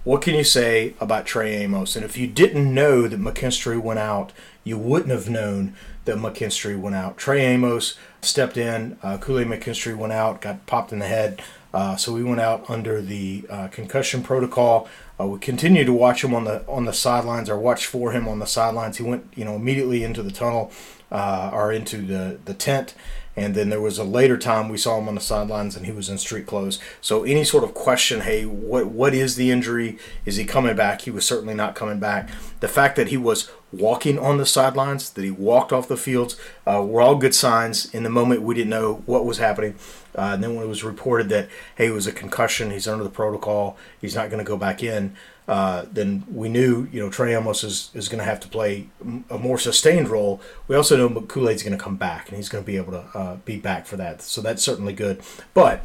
what 0.03 0.21
can 0.21 0.35
you 0.35 0.43
say 0.43 0.95
about 0.99 1.25
Trey 1.25 1.55
Amos? 1.57 1.95
And 1.95 2.03
if 2.03 2.17
you 2.17 2.27
didn't 2.27 2.73
know 2.73 3.07
that 3.07 3.19
McKinstry 3.19 3.81
went 3.81 3.99
out, 3.99 4.31
you 4.63 4.77
wouldn't 4.77 5.11
have 5.11 5.29
known 5.29 5.75
that 6.05 6.17
McKinstry 6.17 6.79
went 6.79 6.95
out. 6.95 7.17
Trey 7.17 7.41
Amos 7.45 7.97
stepped 8.21 8.57
in. 8.57 8.97
Uh, 9.03 9.17
Kool-Aid 9.17 9.47
McKinstry 9.47 9.95
went 9.95 10.13
out, 10.13 10.41
got 10.41 10.65
popped 10.65 10.91
in 10.91 10.99
the 10.99 11.07
head. 11.07 11.41
Uh, 11.73 11.95
so 11.95 12.13
we 12.13 12.23
went 12.23 12.41
out 12.41 12.69
under 12.69 13.01
the 13.01 13.45
uh, 13.49 13.67
concussion 13.67 14.23
protocol. 14.23 14.89
Uh, 15.19 15.27
we 15.27 15.39
continued 15.39 15.85
to 15.85 15.93
watch 15.93 16.23
him 16.23 16.33
on 16.33 16.43
the 16.43 16.65
on 16.67 16.85
the 16.85 16.93
sidelines, 16.93 17.49
or 17.49 17.57
watch 17.57 17.85
for 17.85 18.11
him 18.11 18.27
on 18.27 18.39
the 18.39 18.47
sidelines. 18.47 18.97
He 18.97 19.03
went, 19.03 19.31
you 19.35 19.45
know, 19.45 19.55
immediately 19.55 20.03
into 20.03 20.21
the 20.21 20.31
tunnel 20.31 20.71
uh, 21.11 21.49
or 21.53 21.71
into 21.71 21.97
the 21.97 22.39
the 22.43 22.53
tent 22.53 22.93
and 23.35 23.55
then 23.55 23.69
there 23.69 23.81
was 23.81 23.97
a 23.97 24.03
later 24.03 24.37
time 24.37 24.69
we 24.69 24.77
saw 24.77 24.99
him 24.99 25.07
on 25.07 25.15
the 25.15 25.21
sidelines 25.21 25.75
and 25.75 25.85
he 25.85 25.91
was 25.91 26.09
in 26.09 26.17
street 26.17 26.45
clothes. 26.45 26.79
So 26.99 27.23
any 27.23 27.43
sort 27.43 27.63
of 27.63 27.73
question, 27.73 28.21
hey, 28.21 28.45
what 28.45 28.87
what 28.87 29.13
is 29.13 29.35
the 29.35 29.51
injury? 29.51 29.97
Is 30.25 30.35
he 30.35 30.45
coming 30.45 30.75
back? 30.75 31.01
He 31.01 31.11
was 31.11 31.25
certainly 31.25 31.53
not 31.53 31.75
coming 31.75 31.99
back. 31.99 32.29
The 32.59 32.67
fact 32.67 32.95
that 32.97 33.07
he 33.07 33.17
was 33.17 33.49
walking 33.71 34.19
on 34.19 34.37
the 34.37 34.45
sidelines, 34.45 35.09
that 35.11 35.23
he 35.23 35.31
walked 35.31 35.71
off 35.71 35.87
the 35.87 35.95
fields, 35.95 36.37
uh, 36.67 36.83
were 36.83 37.01
all 37.01 37.15
good 37.15 37.33
signs. 37.33 37.93
In 37.93 38.03
the 38.03 38.09
moment, 38.09 38.41
we 38.41 38.53
didn't 38.53 38.69
know 38.69 39.01
what 39.05 39.25
was 39.25 39.37
happening. 39.37 39.75
Uh, 40.13 40.31
and 40.33 40.43
then 40.43 40.55
when 40.55 40.65
it 40.65 40.69
was 40.69 40.83
reported 40.83 41.29
that 41.29 41.47
hey, 41.75 41.87
it 41.87 41.91
was 41.91 42.07
a 42.07 42.11
concussion, 42.11 42.71
he's 42.71 42.87
under 42.87 43.03
the 43.03 43.09
protocol, 43.09 43.77
he's 43.99 44.15
not 44.15 44.29
going 44.29 44.43
to 44.43 44.47
go 44.47 44.57
back 44.57 44.83
in 44.83 45.15
uh, 45.47 45.85
then 45.91 46.23
we 46.31 46.49
knew, 46.49 46.87
you 46.91 46.99
know, 46.99 47.09
Trey 47.09 47.35
Amos 47.35 47.63
is, 47.63 47.89
is 47.93 48.07
going 48.07 48.19
to 48.19 48.25
have 48.25 48.39
to 48.41 48.47
play 48.47 48.87
a 49.29 49.37
more 49.37 49.57
sustained 49.57 50.07
role. 50.09 50.39
We 50.67 50.75
also 50.75 50.95
know 50.95 51.21
Kool 51.21 51.49
Aid's 51.49 51.63
going 51.63 51.77
to 51.77 51.83
come 51.83 51.97
back, 51.97 52.29
and 52.29 52.37
he's 52.37 52.47
going 52.47 52.63
to 52.63 52.65
be 52.65 52.77
able 52.77 52.93
to 52.93 53.05
uh, 53.17 53.35
be 53.37 53.57
back 53.57 53.85
for 53.85 53.97
that. 53.97 54.21
So 54.21 54.41
that's 54.41 54.63
certainly 54.63 54.93
good. 54.93 55.21
But 55.53 55.83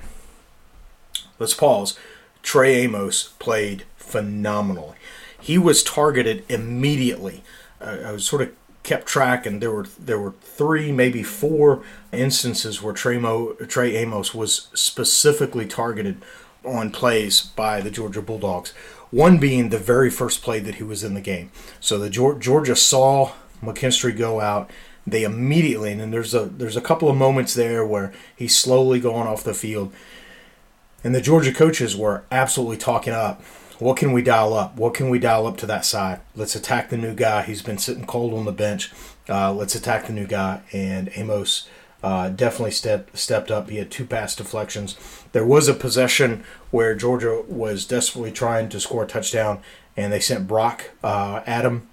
let's 1.38 1.54
pause. 1.54 1.98
Trey 2.42 2.76
Amos 2.76 3.34
played 3.38 3.84
phenomenally. 3.96 4.96
He 5.40 5.58
was 5.58 5.82
targeted 5.82 6.44
immediately. 6.48 7.42
Uh, 7.80 7.98
I 8.04 8.12
was 8.12 8.26
sort 8.26 8.42
of 8.42 8.52
kept 8.82 9.06
track, 9.06 9.46
and 9.46 9.60
there 9.60 9.72
were 9.72 9.86
there 9.98 10.20
were 10.20 10.34
three, 10.42 10.92
maybe 10.92 11.22
four 11.22 11.82
instances 12.12 12.80
where 12.80 12.94
Trey, 12.94 13.18
Mo, 13.18 13.54
Trey 13.66 13.96
Amos 13.96 14.32
was 14.32 14.68
specifically 14.74 15.66
targeted 15.66 16.22
on 16.64 16.90
plays 16.90 17.40
by 17.40 17.80
the 17.80 17.90
Georgia 17.90 18.22
Bulldogs. 18.22 18.72
One 19.10 19.38
being 19.38 19.68
the 19.68 19.78
very 19.78 20.10
first 20.10 20.42
play 20.42 20.60
that 20.60 20.76
he 20.76 20.82
was 20.82 21.04
in 21.04 21.14
the 21.14 21.20
game. 21.20 21.50
So 21.80 21.98
the 21.98 22.10
Georgia 22.10 22.76
saw 22.76 23.32
McKinstry 23.62 24.16
go 24.16 24.40
out. 24.40 24.70
They 25.06 25.22
immediately, 25.22 25.92
and 25.92 26.12
there's 26.12 26.34
a 26.34 26.46
there's 26.46 26.76
a 26.76 26.80
couple 26.80 27.08
of 27.08 27.16
moments 27.16 27.54
there 27.54 27.86
where 27.86 28.12
he's 28.34 28.56
slowly 28.56 28.98
going 28.98 29.28
off 29.28 29.44
the 29.44 29.54
field, 29.54 29.92
and 31.04 31.14
the 31.14 31.20
Georgia 31.20 31.52
coaches 31.52 31.96
were 31.96 32.24
absolutely 32.32 32.76
talking 32.76 33.12
up. 33.12 33.40
What 33.78 33.96
can 33.96 34.12
we 34.12 34.22
dial 34.22 34.54
up? 34.54 34.76
What 34.76 34.94
can 34.94 35.08
we 35.08 35.20
dial 35.20 35.46
up 35.46 35.58
to 35.58 35.66
that 35.66 35.84
side? 35.84 36.20
Let's 36.34 36.56
attack 36.56 36.88
the 36.88 36.96
new 36.96 37.14
guy. 37.14 37.42
He's 37.42 37.62
been 37.62 37.78
sitting 37.78 38.06
cold 38.06 38.34
on 38.34 38.46
the 38.46 38.52
bench. 38.52 38.92
Uh, 39.28 39.52
let's 39.52 39.74
attack 39.74 40.06
the 40.06 40.12
new 40.12 40.26
guy. 40.26 40.62
And 40.72 41.10
Amos 41.14 41.68
uh, 42.06 42.28
definitely 42.28 42.70
stepped 42.70 43.18
stepped 43.18 43.50
up. 43.50 43.68
He 43.68 43.78
had 43.78 43.90
two 43.90 44.06
pass 44.06 44.36
deflections. 44.36 44.96
There 45.32 45.44
was 45.44 45.66
a 45.66 45.74
possession 45.74 46.44
where 46.70 46.94
Georgia 46.94 47.42
was 47.48 47.84
desperately 47.84 48.30
trying 48.30 48.68
to 48.68 48.78
score 48.78 49.02
a 49.02 49.08
touchdown, 49.08 49.60
and 49.96 50.12
they 50.12 50.20
sent 50.20 50.46
Brock 50.46 50.90
uh, 51.02 51.42
Adam, 51.46 51.88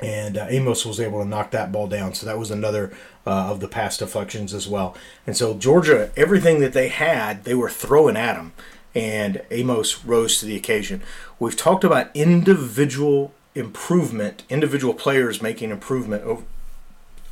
and 0.00 0.36
uh, 0.36 0.46
Amos 0.48 0.84
was 0.84 0.98
able 0.98 1.22
to 1.22 1.28
knock 1.28 1.52
that 1.52 1.70
ball 1.70 1.86
down. 1.86 2.12
So 2.14 2.26
that 2.26 2.40
was 2.40 2.50
another 2.50 2.92
uh, 3.24 3.52
of 3.52 3.60
the 3.60 3.68
pass 3.68 3.96
deflections 3.96 4.52
as 4.52 4.66
well. 4.66 4.96
And 5.28 5.36
so 5.36 5.54
Georgia, 5.54 6.10
everything 6.16 6.58
that 6.58 6.72
they 6.72 6.88
had, 6.88 7.44
they 7.44 7.54
were 7.54 7.70
throwing 7.70 8.16
at 8.16 8.34
him, 8.34 8.52
and 8.96 9.42
Amos 9.52 10.04
rose 10.04 10.40
to 10.40 10.46
the 10.46 10.56
occasion. 10.56 11.02
We've 11.38 11.56
talked 11.56 11.84
about 11.84 12.10
individual 12.16 13.32
improvement, 13.54 14.42
individual 14.50 14.92
players 14.92 15.40
making 15.40 15.70
improvement 15.70 16.24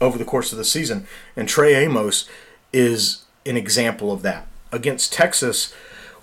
over 0.00 0.18
the 0.18 0.24
course 0.24 0.52
of 0.52 0.58
the 0.58 0.64
season. 0.64 1.06
And 1.36 1.48
Trey 1.48 1.74
Amos 1.74 2.28
is 2.72 3.24
an 3.46 3.56
example 3.56 4.12
of 4.12 4.22
that. 4.22 4.46
Against 4.70 5.12
Texas, 5.12 5.72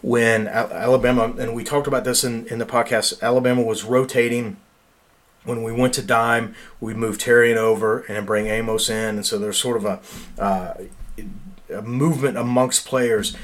when 0.02 0.48
Alabama, 0.48 1.34
and 1.38 1.54
we 1.54 1.64
talked 1.64 1.88
about 1.88 2.04
this 2.04 2.24
in, 2.24 2.48
in 2.48 2.60
the 2.60 2.66
podcast, 2.66 3.22
Alabama 3.22 3.62
was 3.62 3.84
rotating. 3.84 4.58
When 5.44 5.64
we 5.64 5.72
went 5.72 5.94
to 5.96 6.02
dime, 6.02 6.56
we 6.80 6.94
moved 6.94 7.22
Terrion 7.22 7.58
over 7.58 8.00
and 8.02 8.26
bring 8.26 8.48
Amos 8.48 8.90
in. 8.90 9.16
And 9.16 9.26
so 9.26 9.38
there's 9.38 9.58
sort 9.58 9.78
of 9.78 9.86
a, 9.86 10.42
uh, 10.42 10.74
a 11.74 11.82
movement 11.82 12.38
amongst 12.38 12.86
players. 12.86 13.36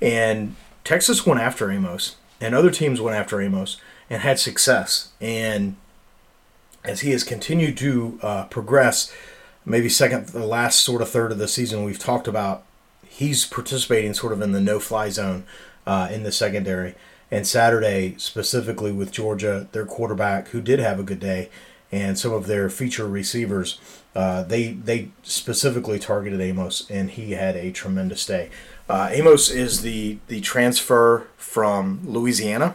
And 0.00 0.56
Texas 0.84 1.26
went 1.26 1.40
after 1.40 1.70
Amos, 1.70 2.16
and 2.40 2.54
other 2.54 2.70
teams 2.70 3.00
went 3.00 3.16
after 3.16 3.40
Amos 3.40 3.80
and 4.10 4.22
had 4.22 4.38
success. 4.38 5.12
And 5.20 5.76
as 6.84 7.00
he 7.00 7.10
has 7.12 7.24
continued 7.24 7.76
to 7.78 8.18
uh, 8.22 8.44
progress, 8.44 9.12
maybe 9.64 9.88
second, 9.88 10.28
the 10.28 10.46
last 10.46 10.80
sort 10.80 11.02
of 11.02 11.08
third 11.08 11.32
of 11.32 11.38
the 11.38 11.48
season, 11.48 11.84
we've 11.84 11.98
talked 11.98 12.28
about 12.28 12.64
he's 13.06 13.46
participating 13.46 14.12
sort 14.12 14.32
of 14.32 14.42
in 14.42 14.52
the 14.52 14.60
no-fly 14.60 15.08
zone 15.08 15.44
uh, 15.86 16.08
in 16.10 16.22
the 16.22 16.32
secondary. 16.32 16.94
And 17.30 17.46
Saturday, 17.46 18.14
specifically 18.18 18.92
with 18.92 19.10
Georgia, 19.10 19.68
their 19.72 19.86
quarterback, 19.86 20.48
who 20.48 20.60
did 20.60 20.78
have 20.78 20.98
a 20.98 21.02
good 21.02 21.20
day, 21.20 21.48
and 21.90 22.18
some 22.18 22.32
of 22.32 22.46
their 22.46 22.68
feature 22.68 23.06
receivers, 23.06 23.78
uh, 24.14 24.42
they 24.42 24.72
they 24.72 25.10
specifically 25.22 25.98
targeted 25.98 26.40
Amos, 26.40 26.88
and 26.90 27.10
he 27.10 27.32
had 27.32 27.56
a 27.56 27.72
tremendous 27.72 28.26
day. 28.26 28.50
Uh, 28.88 29.08
Amos 29.10 29.50
is 29.50 29.82
the 29.82 30.18
the 30.28 30.40
transfer 30.40 31.26
from 31.36 32.00
Louisiana, 32.04 32.74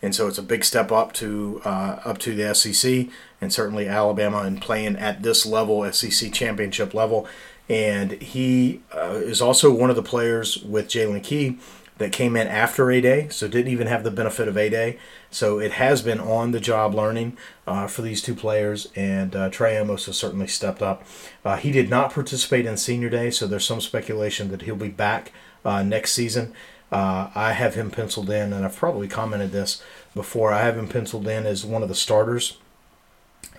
and 0.00 0.14
so 0.14 0.26
it's 0.26 0.38
a 0.38 0.42
big 0.42 0.64
step 0.64 0.90
up 0.90 1.12
to 1.14 1.60
uh, 1.64 2.00
up 2.04 2.18
to 2.18 2.34
the 2.34 2.54
SEC 2.54 3.08
and 3.40 3.52
certainly 3.52 3.88
Alabama 3.88 4.42
and 4.42 4.60
playing 4.60 4.96
at 4.96 5.22
this 5.22 5.44
level, 5.46 5.90
SEC 5.92 6.32
championship 6.32 6.94
level. 6.94 7.26
And 7.68 8.12
he 8.12 8.82
uh, 8.94 9.20
is 9.22 9.42
also 9.42 9.72
one 9.72 9.90
of 9.90 9.96
the 9.96 10.02
players 10.02 10.58
with 10.58 10.88
Jaylen 10.88 11.22
Key 11.22 11.58
that 11.98 12.12
came 12.12 12.36
in 12.36 12.46
after 12.46 12.90
A 12.90 13.00
Day, 13.00 13.28
so 13.30 13.48
didn't 13.48 13.72
even 13.72 13.86
have 13.86 14.04
the 14.04 14.10
benefit 14.10 14.48
of 14.48 14.56
A 14.56 14.68
Day. 14.68 14.98
So 15.30 15.58
it 15.58 15.72
has 15.72 16.02
been 16.02 16.20
on 16.20 16.52
the 16.52 16.60
job 16.60 16.94
learning 16.94 17.36
uh, 17.66 17.86
for 17.86 18.02
these 18.02 18.20
two 18.20 18.34
players, 18.34 18.88
and 18.94 19.34
uh, 19.34 19.48
Trey 19.48 19.76
Amos 19.78 20.06
has 20.06 20.18
certainly 20.18 20.46
stepped 20.46 20.82
up. 20.82 21.04
Uh, 21.44 21.56
he 21.56 21.72
did 21.72 21.88
not 21.88 22.12
participate 22.12 22.66
in 22.66 22.76
Senior 22.76 23.08
Day, 23.08 23.30
so 23.30 23.46
there's 23.46 23.66
some 23.66 23.80
speculation 23.80 24.50
that 24.50 24.62
he'll 24.62 24.76
be 24.76 24.88
back 24.88 25.32
uh, 25.64 25.82
next 25.82 26.12
season. 26.12 26.52
Uh, 26.92 27.30
I 27.34 27.52
have 27.52 27.74
him 27.74 27.90
penciled 27.90 28.30
in, 28.30 28.52
and 28.52 28.64
I've 28.64 28.76
probably 28.76 29.08
commented 29.08 29.52
this 29.52 29.82
before. 30.14 30.52
I 30.52 30.62
have 30.62 30.78
him 30.78 30.88
penciled 30.88 31.26
in 31.26 31.46
as 31.46 31.64
one 31.64 31.82
of 31.82 31.88
the 31.88 31.94
starters 31.94 32.58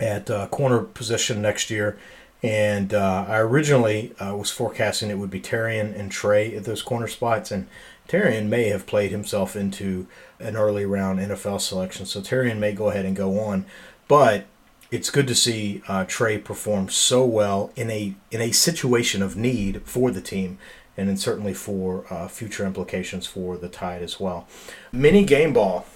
at 0.00 0.30
uh, 0.30 0.46
corner 0.48 0.80
position 0.80 1.42
next 1.42 1.70
year. 1.70 1.98
And 2.42 2.94
uh, 2.94 3.24
I 3.28 3.38
originally 3.38 4.14
uh, 4.20 4.36
was 4.36 4.50
forecasting 4.50 5.10
it 5.10 5.18
would 5.18 5.30
be 5.30 5.40
Terrion 5.40 5.98
and 5.98 6.10
Trey 6.10 6.54
at 6.54 6.64
those 6.64 6.82
corner 6.82 7.08
spots, 7.08 7.50
and 7.50 7.66
Terrion 8.08 8.46
may 8.46 8.68
have 8.68 8.86
played 8.86 9.10
himself 9.10 9.56
into 9.56 10.06
an 10.38 10.56
early 10.56 10.86
round 10.86 11.18
NFL 11.18 11.60
selection, 11.60 12.06
so 12.06 12.20
Terrion 12.20 12.58
may 12.58 12.72
go 12.72 12.90
ahead 12.90 13.04
and 13.04 13.16
go 13.16 13.40
on. 13.40 13.64
But 14.06 14.46
it's 14.90 15.10
good 15.10 15.26
to 15.26 15.34
see 15.34 15.82
uh, 15.88 16.04
Trey 16.04 16.38
perform 16.38 16.88
so 16.88 17.24
well 17.24 17.72
in 17.74 17.90
a 17.90 18.14
in 18.30 18.40
a 18.40 18.52
situation 18.52 19.20
of 19.20 19.36
need 19.36 19.82
for 19.82 20.12
the 20.12 20.20
team, 20.20 20.58
and 20.96 21.08
then 21.08 21.16
certainly 21.16 21.54
for 21.54 22.06
uh, 22.08 22.28
future 22.28 22.64
implications 22.64 23.26
for 23.26 23.56
the 23.56 23.68
Tide 23.68 24.02
as 24.02 24.20
well. 24.20 24.46
Mini 24.92 25.24
game 25.24 25.52
ball. 25.52 25.86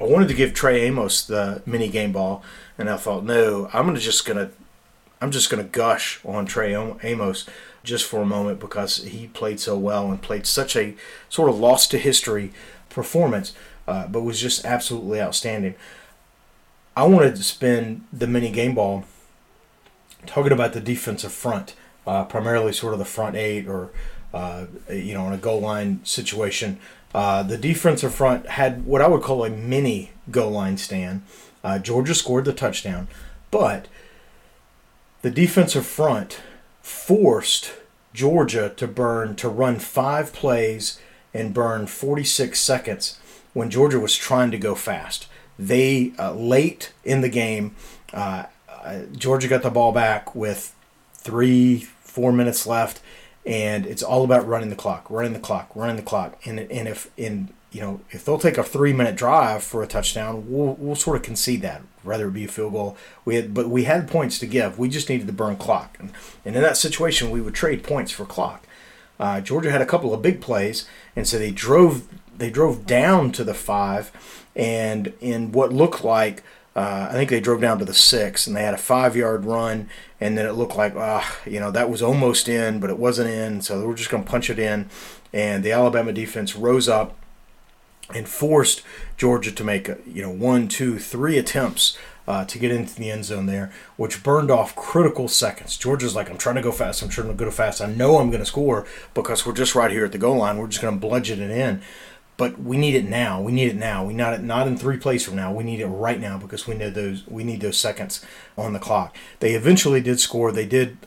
I 0.00 0.04
wanted 0.04 0.28
to 0.28 0.34
give 0.34 0.52
Trey 0.52 0.82
Amos 0.82 1.24
the 1.24 1.62
mini 1.64 1.88
game 1.88 2.12
ball, 2.12 2.42
and 2.76 2.90
I 2.90 2.96
thought, 2.96 3.24
no, 3.24 3.70
I'm 3.72 3.86
gonna 3.86 3.98
just 3.98 4.26
gonna 4.26 4.50
I'm 5.20 5.30
just 5.30 5.50
gonna 5.50 5.64
gush 5.64 6.20
on 6.24 6.46
Trey 6.46 6.74
Amos 6.74 7.46
just 7.82 8.04
for 8.04 8.20
a 8.20 8.26
moment 8.26 8.60
because 8.60 8.98
he 8.98 9.28
played 9.28 9.60
so 9.60 9.78
well 9.78 10.10
and 10.10 10.20
played 10.20 10.46
such 10.46 10.76
a 10.76 10.94
sort 11.28 11.48
of 11.48 11.58
lost 11.58 11.90
to 11.92 11.98
history 11.98 12.52
performance, 12.90 13.54
uh, 13.88 14.06
but 14.08 14.22
was 14.22 14.40
just 14.40 14.64
absolutely 14.64 15.20
outstanding. 15.20 15.74
I 16.96 17.04
wanted 17.04 17.36
to 17.36 17.42
spend 17.42 18.04
the 18.12 18.26
mini 18.26 18.50
game 18.50 18.74
ball 18.74 19.04
talking 20.26 20.52
about 20.52 20.72
the 20.72 20.80
defensive 20.80 21.32
front, 21.32 21.74
uh, 22.06 22.24
primarily 22.24 22.72
sort 22.72 22.92
of 22.92 22.98
the 22.98 23.04
front 23.04 23.36
eight 23.36 23.68
or, 23.68 23.90
uh, 24.34 24.66
you 24.90 25.14
know, 25.14 25.26
in 25.28 25.32
a 25.32 25.38
goal 25.38 25.60
line 25.60 26.00
situation. 26.04 26.78
Uh, 27.14 27.42
the 27.42 27.56
defensive 27.56 28.14
front 28.14 28.46
had 28.46 28.84
what 28.84 29.00
I 29.00 29.08
would 29.08 29.22
call 29.22 29.44
a 29.44 29.50
mini 29.50 30.10
goal 30.30 30.50
line 30.50 30.76
stand. 30.76 31.22
Uh, 31.64 31.78
Georgia 31.78 32.14
scored 32.14 32.44
the 32.44 32.52
touchdown, 32.52 33.08
but 33.50 33.88
the 35.22 35.30
defensive 35.30 35.86
front 35.86 36.40
forced 36.82 37.72
Georgia 38.12 38.72
to 38.76 38.86
burn, 38.86 39.34
to 39.36 39.48
run 39.48 39.78
five 39.78 40.32
plays 40.32 41.00
and 41.34 41.52
burn 41.52 41.86
46 41.86 42.58
seconds 42.58 43.18
when 43.52 43.70
Georgia 43.70 43.98
was 43.98 44.14
trying 44.14 44.50
to 44.50 44.58
go 44.58 44.74
fast. 44.74 45.26
They 45.58 46.12
uh, 46.18 46.32
late 46.32 46.92
in 47.04 47.22
the 47.22 47.28
game, 47.28 47.74
uh, 48.12 48.44
uh, 48.68 49.00
Georgia 49.16 49.48
got 49.48 49.62
the 49.62 49.70
ball 49.70 49.92
back 49.92 50.34
with 50.34 50.74
three, 51.14 51.80
four 51.80 52.32
minutes 52.32 52.66
left, 52.66 53.00
and 53.46 53.86
it's 53.86 54.02
all 54.02 54.24
about 54.24 54.46
running 54.46 54.70
the 54.70 54.76
clock, 54.76 55.08
running 55.08 55.32
the 55.32 55.38
clock, 55.38 55.70
running 55.74 55.96
the 55.96 56.02
clock. 56.02 56.38
And 56.44 56.60
and 56.60 56.88
if 56.88 57.10
in 57.16 57.50
you 57.70 57.80
know 57.80 58.00
if 58.10 58.24
they'll 58.24 58.38
take 58.38 58.58
a 58.58 58.64
three 58.64 58.92
minute 58.92 59.14
drive 59.14 59.62
for 59.62 59.82
a 59.82 59.86
touchdown, 59.86 60.46
we'll 60.48 60.74
we'll 60.74 60.96
sort 60.96 61.16
of 61.16 61.22
concede 61.22 61.62
that, 61.62 61.82
rather 62.02 62.28
it 62.28 62.32
be 62.32 62.44
a 62.44 62.48
field 62.48 62.72
goal. 62.72 62.96
We 63.24 63.36
had 63.36 63.54
but 63.54 63.70
we 63.70 63.84
had 63.84 64.08
points 64.08 64.38
to 64.40 64.46
give. 64.46 64.78
We 64.78 64.88
just 64.88 65.08
needed 65.08 65.28
to 65.28 65.32
burn 65.32 65.56
clock, 65.56 65.96
and, 66.00 66.12
and 66.44 66.56
in 66.56 66.62
that 66.62 66.76
situation, 66.76 67.30
we 67.30 67.40
would 67.40 67.54
trade 67.54 67.84
points 67.84 68.10
for 68.10 68.26
clock. 68.26 68.66
Uh, 69.18 69.40
Georgia 69.40 69.70
had 69.70 69.80
a 69.80 69.86
couple 69.86 70.12
of 70.12 70.20
big 70.20 70.40
plays, 70.40 70.86
and 71.14 71.26
so 71.26 71.38
they 71.38 71.52
drove 71.52 72.06
they 72.36 72.50
drove 72.50 72.84
down 72.84 73.32
to 73.32 73.44
the 73.44 73.54
five 73.54 74.10
and 74.54 75.12
in 75.20 75.52
what 75.52 75.72
looked 75.72 76.04
like 76.04 76.42
uh, 76.76 77.08
I 77.10 77.14
think 77.14 77.30
they 77.30 77.40
drove 77.40 77.62
down 77.62 77.78
to 77.78 77.86
the 77.86 77.94
six, 77.94 78.46
and 78.46 78.54
they 78.54 78.62
had 78.62 78.74
a 78.74 78.78
five-yard 78.78 79.46
run, 79.46 79.88
and 80.20 80.36
then 80.36 80.44
it 80.44 80.52
looked 80.52 80.76
like, 80.76 80.94
ah, 80.94 81.38
you 81.46 81.58
know, 81.58 81.70
that 81.70 81.88
was 81.88 82.02
almost 82.02 82.48
in, 82.48 82.80
but 82.80 82.90
it 82.90 82.98
wasn't 82.98 83.30
in, 83.30 83.62
so 83.62 83.80
they 83.80 83.86
were 83.86 83.94
just 83.94 84.10
going 84.10 84.22
to 84.22 84.30
punch 84.30 84.50
it 84.50 84.58
in, 84.58 84.90
and 85.32 85.64
the 85.64 85.72
Alabama 85.72 86.12
defense 86.12 86.54
rose 86.54 86.86
up 86.86 87.16
and 88.14 88.28
forced 88.28 88.82
Georgia 89.16 89.50
to 89.50 89.64
make, 89.64 89.88
you 90.06 90.22
know, 90.22 90.30
one, 90.30 90.68
two, 90.68 90.98
three 90.98 91.38
attempts 91.38 91.96
uh, 92.28 92.44
to 92.44 92.58
get 92.58 92.70
into 92.70 92.94
the 92.94 93.10
end 93.10 93.24
zone 93.24 93.46
there, 93.46 93.72
which 93.96 94.22
burned 94.22 94.50
off 94.50 94.76
critical 94.76 95.28
seconds. 95.28 95.76
Georgia's 95.76 96.14
like, 96.14 96.28
I'm 96.28 96.38
trying 96.38 96.56
to 96.56 96.62
go 96.62 96.72
fast. 96.72 97.02
I'm 97.02 97.08
trying 97.08 97.28
to 97.28 97.34
go 97.34 97.50
fast. 97.50 97.80
I 97.80 97.86
know 97.86 98.18
I'm 98.18 98.30
going 98.30 98.42
to 98.42 98.46
score 98.46 98.86
because 99.14 99.46
we're 99.46 99.54
just 99.54 99.74
right 99.74 99.90
here 99.90 100.04
at 100.04 100.12
the 100.12 100.18
goal 100.18 100.36
line. 100.36 100.58
We're 100.58 100.68
just 100.68 100.82
going 100.82 100.94
to 100.94 101.00
bludgeon 101.00 101.40
it 101.40 101.50
in 101.50 101.82
but 102.36 102.60
we 102.60 102.76
need 102.76 102.94
it 102.94 103.08
now. 103.08 103.40
We 103.40 103.52
need 103.52 103.68
it 103.68 103.76
now. 103.76 104.04
We 104.04 104.12
not 104.12 104.42
not 104.42 104.68
in 104.68 104.76
three 104.76 104.98
plays 104.98 105.24
from 105.24 105.36
now. 105.36 105.52
We 105.52 105.64
need 105.64 105.80
it 105.80 105.86
right 105.86 106.20
now 106.20 106.38
because 106.38 106.66
we 106.66 106.74
need 106.74 106.94
those 106.94 107.26
we 107.26 107.44
need 107.44 107.60
those 107.60 107.78
seconds 107.78 108.24
on 108.56 108.72
the 108.72 108.78
clock. 108.78 109.16
They 109.40 109.54
eventually 109.54 110.00
did 110.00 110.20
score. 110.20 110.52
They 110.52 110.66
did 110.66 110.98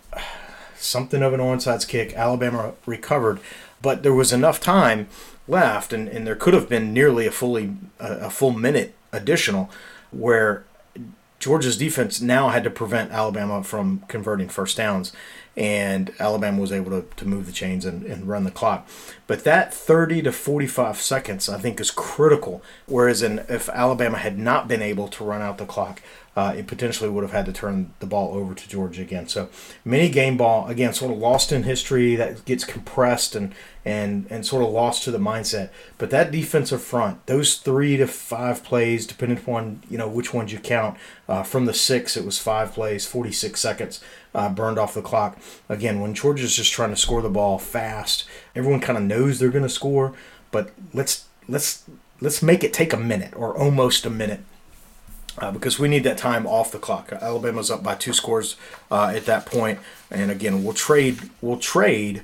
something 0.76 1.22
of 1.22 1.34
an 1.34 1.40
onside 1.40 1.88
kick. 1.88 2.14
Alabama 2.14 2.74
recovered, 2.86 3.40
but 3.82 4.04
there 4.04 4.14
was 4.14 4.34
enough 4.34 4.60
time 4.60 5.08
left, 5.48 5.94
and, 5.94 6.08
and 6.08 6.26
there 6.26 6.36
could 6.36 6.54
have 6.54 6.70
been 6.70 6.94
nearly 6.94 7.28
a 7.28 7.32
fully 7.32 7.76
a 8.00 8.30
full 8.30 8.52
minute 8.52 8.96
additional 9.12 9.70
where 10.12 10.64
Georgia's 11.40 11.78
defense 11.78 12.20
now 12.20 12.50
had 12.50 12.64
to 12.64 12.70
prevent 12.70 13.12
Alabama 13.12 13.64
from 13.64 14.04
converting 14.08 14.50
first 14.50 14.78
downs 14.78 15.14
and 15.60 16.14
Alabama 16.20 16.62
was 16.62 16.72
able 16.72 16.90
to, 16.90 17.06
to 17.18 17.28
move 17.28 17.46
the 17.46 17.52
chains 17.52 17.84
and, 17.84 18.06
and 18.06 18.30
run 18.30 18.46
the 18.46 18.52
clock. 18.52 18.88
But 19.28 19.44
that 19.44 19.74
30 19.74 20.22
to 20.22 20.32
45 20.32 21.02
seconds, 21.02 21.50
I 21.50 21.60
think, 21.60 21.82
is 21.82 21.92
critical. 21.92 22.64
Whereas 22.86 23.22
in, 23.22 23.40
if 23.50 23.68
Alabama 23.68 24.18
had 24.18 24.40
not 24.40 24.70
been 24.70 24.82
able 24.82 25.10
to 25.10 25.24
run 25.26 25.42
out 25.42 25.58
the 25.58 25.66
clock, 25.66 26.02
uh, 26.36 26.54
it 26.56 26.68
potentially 26.68 27.10
would 27.10 27.24
have 27.24 27.32
had 27.32 27.46
to 27.46 27.54
turn 27.54 27.94
the 28.00 28.06
ball 28.06 28.34
over 28.34 28.54
to 28.54 28.70
Georgia 28.70 29.02
again. 29.02 29.28
So 29.28 29.50
mini 29.84 30.10
game 30.10 30.38
ball 30.38 30.68
again, 30.68 30.94
sort 30.94 31.12
of 31.12 31.18
lost 31.18 31.52
in 31.52 31.64
history 31.64 32.16
that 32.16 32.46
gets 32.46 32.64
compressed 32.64 33.36
and 33.36 33.54
and 33.84 34.28
and 34.30 34.46
sort 34.46 34.64
of 34.64 34.70
lost 34.70 35.04
to 35.04 35.12
the 35.12 35.18
mindset. 35.18 35.70
But 35.98 36.10
that 36.12 36.32
defensive 36.32 36.82
front, 36.82 37.26
those 37.26 37.58
three 37.58 37.98
to 37.98 38.08
five 38.08 38.64
plays, 38.64 39.08
depending 39.08 39.38
upon 39.38 39.82
you 39.90 39.98
know 39.98 40.08
which 40.08 40.34
ones 40.34 40.54
you 40.54 40.60
count, 40.60 40.98
uh, 41.28 41.44
from 41.44 41.66
the 41.66 41.74
six 41.74 42.16
it 42.16 42.26
was 42.26 42.38
five 42.38 42.74
plays, 42.74 43.06
46 43.06 43.60
seconds 43.60 44.02
uh, 44.34 44.50
burned 44.50 44.78
off 44.78 44.94
the 44.94 45.02
clock. 45.02 45.38
Again, 45.68 46.00
when 46.00 46.14
Georgia's 46.14 46.56
just 46.56 46.72
trying 46.72 46.92
to 46.92 46.96
score 46.96 47.22
the 47.22 47.30
ball 47.30 47.58
fast, 47.60 48.26
everyone 48.56 48.82
kind 48.82 48.98
of 48.98 49.04
knows 49.04 49.40
they're 49.40 49.50
going 49.50 49.64
to 49.64 49.70
score, 49.70 50.14
but 50.52 50.72
let's 50.94 51.26
let's 51.48 51.84
let's 52.22 52.42
make 52.42 52.64
it 52.64 52.74
take 52.74 52.94
a 52.94 52.98
minute 52.98 53.34
or 53.36 53.58
almost 53.58 54.06
a 54.06 54.10
minute 54.10 54.42
uh, 55.40 55.52
because 55.52 55.80
we 55.80 55.88
need 55.88 56.04
that 56.04 56.18
time 56.18 56.46
off 56.46 56.72
the 56.72 56.80
clock. 56.80 57.12
Alabama's 57.14 57.72
up 57.72 57.84
by 57.84 57.96
two 57.96 58.14
scores 58.14 58.56
uh, 58.92 59.12
at 59.16 59.26
that 59.26 59.46
point, 59.46 59.80
and 60.12 60.30
again, 60.30 60.64
we'll 60.64 60.74
trade 60.74 61.30
we'll 61.42 61.58
trade 61.58 62.24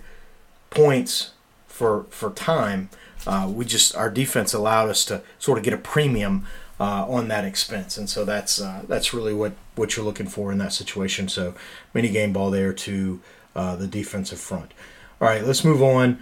points 0.70 1.32
for 1.68 2.06
for 2.10 2.32
time. 2.32 2.90
Uh, 3.26 3.52
we 3.52 3.66
just 3.66 3.96
our 3.96 4.10
defense 4.10 4.54
allowed 4.54 4.90
us 4.90 5.06
to 5.06 5.22
sort 5.40 5.58
of 5.58 5.64
get 5.64 5.74
a 5.74 5.78
premium 5.78 6.46
uh, 6.80 7.06
on 7.08 7.28
that 7.30 7.46
expense, 7.46 7.98
and 7.98 8.10
so 8.10 8.26
that's 8.26 8.62
uh, 8.62 8.84
that's 8.88 9.14
really 9.14 9.34
what 9.34 9.54
what 9.76 9.96
you're 9.96 10.06
looking 10.06 10.28
for 10.28 10.52
in 10.52 10.58
that 10.58 10.74
situation. 10.74 11.28
So 11.28 11.56
mini 11.94 12.10
game 12.10 12.34
ball 12.34 12.52
there 12.52 12.74
to 12.74 13.22
uh, 13.56 13.76
the 13.76 13.88
defensive 13.88 14.40
front. 14.40 14.74
All 15.22 15.28
right, 15.28 15.44
let's 15.44 15.64
move 15.64 15.82
on 15.82 16.22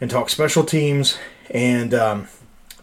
and 0.00 0.10
talk 0.10 0.30
special 0.30 0.64
teams 0.64 1.18
and. 1.50 1.92
Um, 1.92 2.28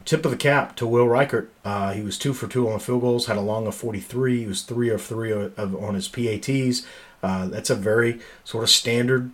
tip 0.06 0.26
of 0.26 0.32
the 0.32 0.38
cap 0.38 0.76
to 0.78 0.88
Will 0.88 1.06
Reichard. 1.06 1.48
Uh, 1.64 1.94
he 1.94 2.02
was 2.02 2.18
two 2.18 2.34
for 2.34 2.48
two 2.48 2.70
on 2.70 2.80
field 2.80 3.02
goals, 3.02 3.28
had 3.28 3.38
a 3.38 3.42
long 3.42 3.68
of 3.68 3.76
43. 3.76 4.42
He 4.42 4.48
was 4.48 4.62
three 4.62 4.90
of 4.90 5.02
three 5.02 5.32
of, 5.32 5.76
on 5.76 5.96
his 5.96 6.08
PATs. 6.08 6.86
Uh, 7.22 7.48
that's 7.48 7.70
a 7.70 7.76
very 7.76 8.20
sort 8.44 8.64
of 8.64 8.70
standard 8.70 9.32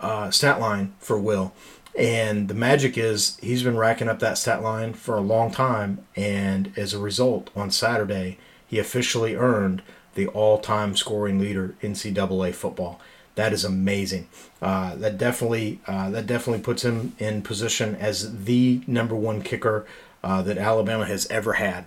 uh, 0.00 0.30
stat 0.30 0.60
line 0.60 0.94
for 0.98 1.18
Will. 1.18 1.52
And 1.98 2.46
the 2.46 2.54
magic 2.54 2.96
is 2.96 3.36
he's 3.42 3.64
been 3.64 3.76
racking 3.76 4.08
up 4.08 4.20
that 4.20 4.38
stat 4.38 4.62
line 4.62 4.92
for 4.92 5.16
a 5.16 5.20
long 5.20 5.50
time. 5.50 6.06
And 6.14 6.72
as 6.76 6.94
a 6.94 6.98
result, 6.98 7.50
on 7.56 7.70
Saturday, 7.70 8.38
he 8.66 8.78
officially 8.78 9.34
earned 9.34 9.82
the 10.14 10.28
all 10.28 10.58
time 10.58 10.94
scoring 10.94 11.40
leader 11.40 11.74
in 11.80 11.92
NCAA 11.92 12.54
football. 12.54 13.00
That 13.38 13.52
is 13.52 13.64
amazing. 13.64 14.26
Uh, 14.60 14.96
that 14.96 15.16
definitely 15.16 15.78
uh, 15.86 16.10
that 16.10 16.26
definitely 16.26 16.60
puts 16.60 16.84
him 16.84 17.14
in 17.20 17.42
position 17.42 17.94
as 17.94 18.46
the 18.46 18.82
number 18.88 19.14
one 19.14 19.42
kicker 19.42 19.86
uh, 20.24 20.42
that 20.42 20.58
Alabama 20.58 21.06
has 21.06 21.24
ever 21.30 21.52
had. 21.52 21.84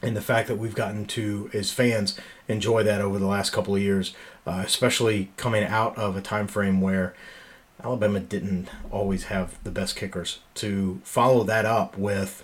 And 0.00 0.16
the 0.16 0.22
fact 0.22 0.48
that 0.48 0.56
we've 0.56 0.74
gotten 0.74 1.04
to, 1.08 1.50
as 1.52 1.70
fans, 1.70 2.18
enjoy 2.48 2.82
that 2.82 3.02
over 3.02 3.18
the 3.18 3.26
last 3.26 3.50
couple 3.50 3.76
of 3.76 3.82
years, 3.82 4.14
uh, 4.46 4.62
especially 4.64 5.30
coming 5.36 5.64
out 5.64 5.98
of 5.98 6.16
a 6.16 6.22
time 6.22 6.46
frame 6.46 6.80
where 6.80 7.14
Alabama 7.84 8.18
didn't 8.18 8.68
always 8.90 9.24
have 9.24 9.62
the 9.64 9.70
best 9.70 9.96
kickers. 9.96 10.38
To 10.54 11.02
follow 11.04 11.44
that 11.44 11.66
up 11.66 11.98
with 11.98 12.42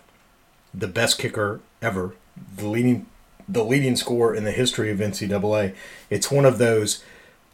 the 0.75 0.89
best 0.89 1.19
kicker 1.19 1.61
ever, 1.81 2.15
the 2.55 2.69
leading 2.69 3.07
the 3.49 3.65
leading 3.65 3.97
scorer 3.97 4.35
in 4.35 4.45
the 4.45 4.53
history 4.53 4.91
of 4.91 4.99
NCAA, 4.99 5.75
it's 6.11 6.31
one 6.31 6.45
of 6.45 6.59
those 6.59 7.03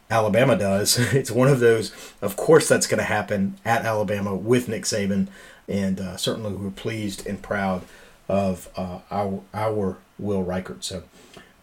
Alabama 0.09 0.57
does. 0.57 0.97
It's 1.13 1.31
one 1.31 1.47
of 1.47 1.59
those. 1.59 1.91
Of 2.21 2.35
course, 2.35 2.67
that's 2.67 2.87
going 2.87 2.99
to 2.99 3.05
happen 3.05 3.57
at 3.65 3.85
Alabama 3.85 4.35
with 4.35 4.67
Nick 4.67 4.83
Saban, 4.83 5.27
and 5.67 5.99
uh, 5.99 6.17
certainly 6.17 6.53
we're 6.53 6.71
pleased 6.71 7.25
and 7.25 7.41
proud 7.41 7.83
of 8.27 8.69
uh, 8.75 8.99
our 9.11 9.41
our 9.53 9.97
Will 10.17 10.43
Reichard. 10.43 10.83
So 10.83 11.03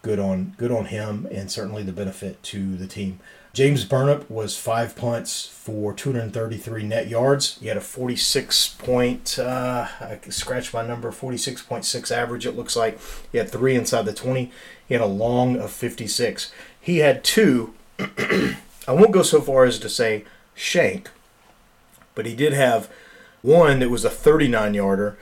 good 0.01 0.19
on 0.19 0.55
good 0.57 0.71
on 0.71 0.85
him, 0.85 1.27
and 1.31 1.51
certainly 1.51 1.83
the 1.83 1.93
benefit 1.93 2.41
to 2.43 2.75
the 2.75 2.87
team. 2.87 3.19
James 3.53 3.85
Burnip 3.85 4.27
was 4.31 4.57
five 4.57 4.95
punts 4.95 5.45
for 5.45 5.93
233 5.93 6.81
net 6.81 7.07
yards. 7.07 7.59
He 7.59 7.67
had 7.67 7.77
a 7.77 7.81
46 7.81 8.69
point, 8.79 9.37
uh, 9.37 9.87
I 10.01 10.17
scratched 10.29 10.73
my 10.73 10.83
number, 10.83 11.11
46.6 11.11 12.09
average, 12.11 12.47
it 12.47 12.55
looks 12.55 12.75
like. 12.75 12.99
He 13.31 13.37
had 13.37 13.51
three 13.51 13.75
inside 13.75 14.05
the 14.05 14.13
20. 14.13 14.51
He 14.87 14.93
had 14.95 15.01
a 15.01 15.05
long 15.05 15.55
of 15.57 15.69
56. 15.69 16.51
He 16.81 16.97
had 16.97 17.23
two, 17.23 17.75
I 17.99 18.91
won't 18.91 19.11
go 19.11 19.23
so 19.23 19.41
far 19.41 19.65
as 19.65 19.79
to 19.79 19.89
say 19.89 20.25
shank, 20.55 21.09
but 22.15 22.25
he 22.25 22.35
did 22.35 22.53
have 22.53 22.89
one 23.41 23.79
that 23.79 23.89
was 23.89 24.05
a 24.05 24.09
39 24.09 24.73
yarder 24.73 25.17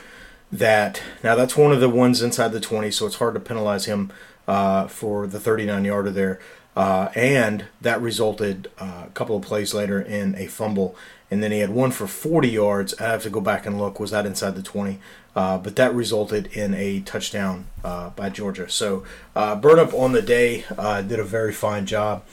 that, 0.52 1.02
now 1.24 1.36
that's 1.36 1.56
one 1.56 1.72
of 1.72 1.80
the 1.80 1.90
ones 1.90 2.22
inside 2.22 2.50
the 2.50 2.60
20, 2.60 2.92
so 2.92 3.06
it's 3.06 3.16
hard 3.16 3.34
to 3.34 3.40
penalize 3.40 3.86
him 3.86 4.12
uh, 4.48 4.88
for 4.88 5.28
the 5.28 5.40
39 5.40 5.86
yarder 5.86 6.12
there. 6.12 6.40
Uh, 6.76 7.10
and 7.16 7.66
that 7.82 8.02
resulted 8.02 8.70
uh, 8.80 9.04
a 9.06 9.12
couple 9.14 9.36
of 9.36 9.44
plays 9.44 9.74
later 9.74 10.02
in 10.02 10.36
a 10.36 10.48
fumble. 10.48 10.96
And 11.30 11.42
then 11.42 11.52
he 11.52 11.60
had 11.60 11.70
one 11.70 11.92
for 11.92 12.08
40 12.08 12.50
yards. 12.50 12.94
I 13.00 13.08
have 13.08 13.24
to 13.24 13.30
go 13.30 13.42
back 13.42 13.66
and 13.66 13.78
look. 13.78 14.00
Was 14.00 14.12
that 14.12 14.26
inside 14.26 14.56
the 14.56 14.62
20? 14.62 15.00
Uh, 15.36 15.58
but 15.58 15.76
that 15.78 15.94
resulted 15.94 16.48
in 16.48 16.74
a 16.74 17.02
touchdown 17.02 17.66
uh, 17.84 18.10
by 18.12 18.30
Georgia. 18.30 18.70
So 18.70 19.04
uh, 19.36 19.56
Burnip 19.56 19.94
on 19.94 20.12
the 20.12 20.22
day 20.22 20.66
did 21.08 21.20
a 21.20 21.24
very 21.24 21.54
fine 21.54 21.86
job. 21.86 22.24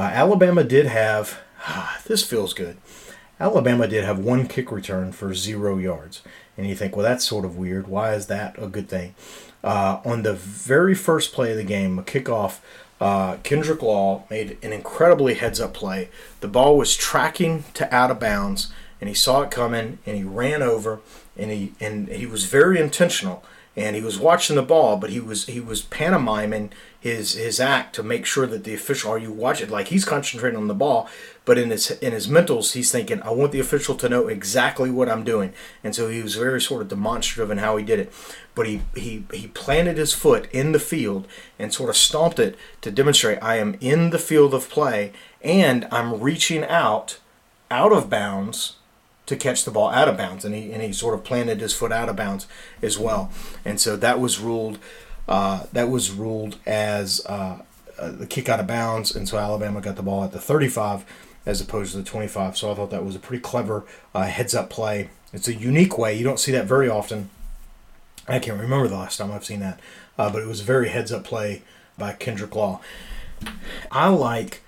Uh, 0.00 0.04
Alabama 0.04 0.64
did 0.64 0.86
have, 0.86 1.40
ah, 1.66 2.00
this 2.06 2.24
feels 2.24 2.54
good. 2.54 2.78
Alabama 3.38 3.86
did 3.86 4.02
have 4.02 4.18
one 4.18 4.48
kick 4.48 4.72
return 4.72 5.12
for 5.12 5.34
zero 5.34 5.76
yards. 5.76 6.22
And 6.56 6.66
you 6.66 6.74
think, 6.74 6.96
well, 6.96 7.04
that's 7.04 7.22
sort 7.22 7.44
of 7.44 7.58
weird. 7.58 7.86
Why 7.86 8.14
is 8.14 8.26
that 8.28 8.56
a 8.56 8.66
good 8.66 8.88
thing? 8.88 9.14
Uh, 9.62 10.00
on 10.06 10.22
the 10.22 10.32
very 10.32 10.94
first 10.94 11.34
play 11.34 11.50
of 11.50 11.58
the 11.58 11.64
game, 11.64 11.98
a 11.98 12.02
kickoff, 12.02 12.60
uh, 12.98 13.36
Kendrick 13.42 13.82
Law 13.82 14.24
made 14.30 14.56
an 14.62 14.72
incredibly 14.72 15.34
heads 15.34 15.60
up 15.60 15.74
play. 15.74 16.08
The 16.40 16.48
ball 16.48 16.78
was 16.78 16.96
tracking 16.96 17.64
to 17.74 17.94
out 17.94 18.10
of 18.10 18.18
bounds, 18.18 18.72
and 19.02 19.08
he 19.08 19.14
saw 19.14 19.42
it 19.42 19.50
coming, 19.50 19.98
and 20.06 20.16
he 20.16 20.24
ran 20.24 20.62
over, 20.62 21.00
and 21.36 21.50
he 21.50 21.74
and 21.78 22.08
he 22.08 22.24
was 22.24 22.46
very 22.46 22.80
intentional. 22.80 23.44
And 23.76 23.94
he 23.94 24.02
was 24.02 24.18
watching 24.18 24.56
the 24.56 24.62
ball, 24.62 24.96
but 24.96 25.10
he 25.10 25.20
was 25.20 25.46
he 25.46 25.60
was 25.60 25.80
pantomiming 25.80 26.72
his 26.98 27.34
his 27.34 27.60
act 27.60 27.94
to 27.94 28.02
make 28.02 28.26
sure 28.26 28.46
that 28.46 28.64
the 28.64 28.74
official. 28.74 29.12
Are 29.12 29.18
you 29.18 29.30
watching? 29.30 29.70
Like 29.70 29.88
he's 29.88 30.04
concentrating 30.04 30.58
on 30.58 30.66
the 30.66 30.74
ball, 30.74 31.08
but 31.44 31.56
in 31.56 31.70
his 31.70 31.90
in 31.92 32.12
his 32.12 32.26
mentals, 32.26 32.72
he's 32.72 32.90
thinking, 32.90 33.22
"I 33.22 33.30
want 33.30 33.52
the 33.52 33.60
official 33.60 33.94
to 33.96 34.08
know 34.08 34.26
exactly 34.26 34.90
what 34.90 35.08
I'm 35.08 35.22
doing." 35.22 35.52
And 35.84 35.94
so 35.94 36.08
he 36.08 36.20
was 36.20 36.34
very 36.34 36.60
sort 36.60 36.82
of 36.82 36.88
demonstrative 36.88 37.50
in 37.50 37.58
how 37.58 37.76
he 37.76 37.84
did 37.84 38.00
it 38.00 38.12
but 38.54 38.66
he, 38.66 38.82
he, 38.94 39.24
he 39.32 39.46
planted 39.48 39.96
his 39.96 40.12
foot 40.12 40.46
in 40.52 40.72
the 40.72 40.78
field 40.78 41.26
and 41.58 41.72
sort 41.72 41.88
of 41.88 41.96
stomped 41.96 42.38
it 42.38 42.56
to 42.80 42.90
demonstrate 42.90 43.42
I 43.42 43.56
am 43.56 43.76
in 43.80 44.10
the 44.10 44.18
field 44.18 44.52
of 44.52 44.68
play 44.68 45.12
and 45.42 45.86
I'm 45.90 46.20
reaching 46.20 46.64
out 46.64 47.18
out 47.70 47.92
of 47.92 48.10
bounds 48.10 48.76
to 49.30 49.36
catch 49.36 49.64
the 49.64 49.70
ball 49.70 49.90
out 49.90 50.08
of 50.08 50.16
bounds. 50.16 50.44
And 50.44 50.54
he, 50.54 50.70
and 50.72 50.82
he 50.82 50.92
sort 50.92 51.14
of 51.14 51.24
planted 51.24 51.60
his 51.60 51.72
foot 51.72 51.90
out 51.90 52.08
of 52.08 52.16
bounds 52.16 52.46
as 52.82 52.98
well. 52.98 53.32
And 53.64 53.80
so 53.80 53.96
that 53.96 54.20
was 54.20 54.38
ruled 54.38 54.78
uh, 55.28 55.64
that 55.72 55.88
was 55.88 56.10
ruled 56.10 56.56
as 56.66 57.24
uh, 57.26 57.62
uh, 57.98 58.10
the 58.10 58.26
kick 58.26 58.48
out 58.48 58.60
of 58.60 58.66
bounds. 58.66 59.14
And 59.14 59.28
so 59.28 59.38
Alabama 59.38 59.80
got 59.80 59.96
the 59.96 60.02
ball 60.02 60.24
at 60.24 60.32
the 60.32 60.40
35 60.40 61.04
as 61.46 61.60
opposed 61.60 61.92
to 61.92 61.98
the 61.98 62.04
25. 62.04 62.58
So 62.58 62.70
I 62.70 62.74
thought 62.74 62.90
that 62.90 63.04
was 63.04 63.14
a 63.14 63.20
pretty 63.20 63.40
clever 63.40 63.84
uh, 64.14 64.24
heads 64.24 64.54
up 64.54 64.68
play. 64.68 65.10
It's 65.32 65.46
a 65.46 65.54
unique 65.54 65.96
way. 65.96 66.16
You 66.16 66.24
don't 66.24 66.40
see 66.40 66.52
that 66.52 66.66
very 66.66 66.88
often 66.88 67.30
I 68.30 68.38
can't 68.38 68.60
remember 68.60 68.86
the 68.86 68.96
last 68.96 69.18
time 69.18 69.32
I've 69.32 69.44
seen 69.44 69.60
that, 69.60 69.80
uh, 70.16 70.30
but 70.30 70.42
it 70.42 70.46
was 70.46 70.60
a 70.60 70.64
very 70.64 70.88
heads 70.88 71.10
up 71.10 71.24
play 71.24 71.62
by 71.98 72.12
Kendrick 72.12 72.54
Law. 72.54 72.80
I 73.90 74.08
like 74.08 74.62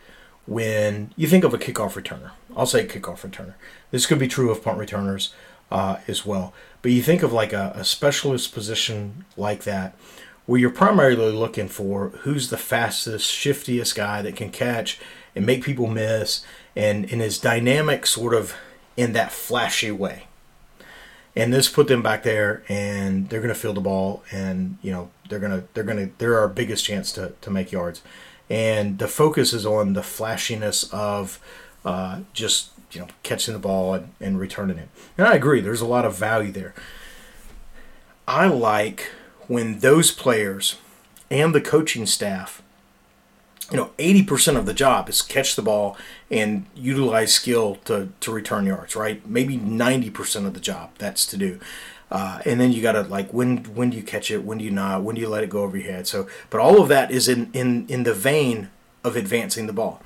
when 0.46 1.12
you 1.16 1.28
think 1.28 1.44
of 1.44 1.54
a 1.54 1.58
kickoff 1.58 1.92
returner. 1.92 2.32
I'll 2.56 2.66
say 2.66 2.86
kickoff 2.86 3.20
returner. 3.28 3.54
This 3.92 4.06
could 4.06 4.18
be 4.18 4.26
true 4.26 4.50
of 4.50 4.64
punt 4.64 4.78
returners 4.78 5.32
uh, 5.70 5.98
as 6.08 6.26
well. 6.26 6.52
But 6.82 6.90
you 6.90 7.02
think 7.02 7.22
of 7.22 7.32
like 7.32 7.52
a, 7.52 7.72
a 7.76 7.84
specialist 7.84 8.52
position 8.52 9.24
like 9.36 9.62
that, 9.62 9.94
where 10.46 10.58
you're 10.58 10.70
primarily 10.70 11.30
looking 11.30 11.68
for 11.68 12.08
who's 12.22 12.50
the 12.50 12.58
fastest, 12.58 13.30
shiftiest 13.30 13.94
guy 13.94 14.20
that 14.22 14.34
can 14.34 14.50
catch 14.50 14.98
and 15.36 15.46
make 15.46 15.62
people 15.62 15.86
miss 15.86 16.44
and, 16.74 17.10
and 17.12 17.22
is 17.22 17.38
dynamic 17.38 18.04
sort 18.04 18.34
of 18.34 18.56
in 18.96 19.12
that 19.12 19.30
flashy 19.30 19.92
way 19.92 20.24
and 21.34 21.52
this 21.52 21.68
put 21.68 21.88
them 21.88 22.02
back 22.02 22.22
there 22.22 22.62
and 22.68 23.28
they're 23.28 23.40
going 23.40 23.52
to 23.52 23.58
field 23.58 23.76
the 23.76 23.80
ball 23.80 24.22
and 24.30 24.76
you 24.82 24.90
know 24.90 25.10
they're 25.28 25.38
to 25.38 25.64
they're 25.74 25.84
to 25.84 26.12
they're 26.18 26.38
our 26.38 26.48
biggest 26.48 26.84
chance 26.84 27.12
to, 27.12 27.32
to 27.40 27.50
make 27.50 27.72
yards 27.72 28.02
and 28.50 28.98
the 28.98 29.08
focus 29.08 29.52
is 29.52 29.64
on 29.64 29.94
the 29.94 30.02
flashiness 30.02 30.84
of 30.92 31.40
uh, 31.84 32.20
just 32.32 32.70
you 32.90 33.00
know 33.00 33.08
catching 33.22 33.54
the 33.54 33.60
ball 33.60 33.94
and, 33.94 34.12
and 34.20 34.38
returning 34.38 34.78
it. 34.78 34.88
And 35.16 35.26
i 35.26 35.34
agree 35.34 35.60
there's 35.60 35.80
a 35.80 35.86
lot 35.86 36.04
of 36.04 36.16
value 36.16 36.52
there. 36.52 36.74
I 38.26 38.46
like 38.46 39.10
when 39.48 39.80
those 39.80 40.10
players 40.10 40.76
and 41.30 41.54
the 41.54 41.60
coaching 41.60 42.06
staff 42.06 42.62
you 43.72 43.78
know, 43.78 43.90
80% 43.96 44.58
of 44.58 44.66
the 44.66 44.74
job 44.74 45.08
is 45.08 45.22
catch 45.22 45.56
the 45.56 45.62
ball 45.62 45.96
and 46.30 46.66
utilize 46.74 47.32
skill 47.32 47.76
to, 47.86 48.10
to 48.20 48.30
return 48.30 48.66
yards, 48.66 48.94
right? 48.94 49.26
Maybe 49.26 49.56
90% 49.56 50.46
of 50.46 50.52
the 50.52 50.60
job 50.60 50.90
that's 50.98 51.24
to 51.28 51.38
do. 51.38 51.58
Uh, 52.10 52.42
and 52.44 52.60
then 52.60 52.72
you 52.72 52.82
got 52.82 52.92
to 52.92 53.02
like 53.02 53.32
when 53.32 53.64
when 53.74 53.88
do 53.88 53.96
you 53.96 54.02
catch 54.02 54.30
it? 54.30 54.44
When 54.44 54.58
do 54.58 54.64
you 54.64 54.70
not? 54.70 55.02
When 55.02 55.14
do 55.14 55.22
you 55.22 55.30
let 55.30 55.42
it 55.42 55.48
go 55.48 55.62
over 55.62 55.78
your 55.78 55.90
head? 55.90 56.06
So 56.06 56.28
but 56.50 56.60
all 56.60 56.82
of 56.82 56.88
that 56.88 57.10
is 57.10 57.26
in 57.26 57.50
in 57.54 57.86
in 57.88 58.02
the 58.02 58.12
vein 58.12 58.68
of 59.02 59.16
advancing 59.16 59.66
the 59.66 59.72
ball 59.72 60.02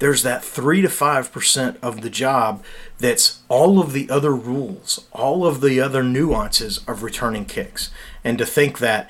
there's 0.00 0.22
that 0.24 0.42
3 0.42 0.82
to 0.82 0.88
5% 0.88 1.76
of 1.80 2.00
the 2.00 2.10
job 2.10 2.64
that's 2.98 3.40
all 3.48 3.78
of 3.78 3.92
the 3.92 4.10
other 4.10 4.34
rules 4.34 5.06
all 5.12 5.46
of 5.46 5.60
the 5.60 5.80
other 5.80 6.02
nuances 6.02 6.78
of 6.88 7.02
returning 7.02 7.44
kicks. 7.44 7.90
And 8.24 8.36
to 8.38 8.46
think 8.46 8.78
that 8.78 9.08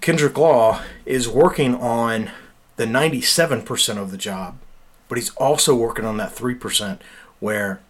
kendrick 0.00 0.38
law 0.38 0.82
is 1.04 1.28
working 1.28 1.74
on 1.74 2.30
the 2.76 2.86
97% 2.86 3.98
of 3.98 4.10
the 4.10 4.16
job, 4.16 4.56
but 5.08 5.18
he's 5.18 5.30
also 5.36 5.74
working 5.74 6.04
on 6.04 6.16
that 6.16 6.34
3% 6.34 6.98
where 7.40 7.80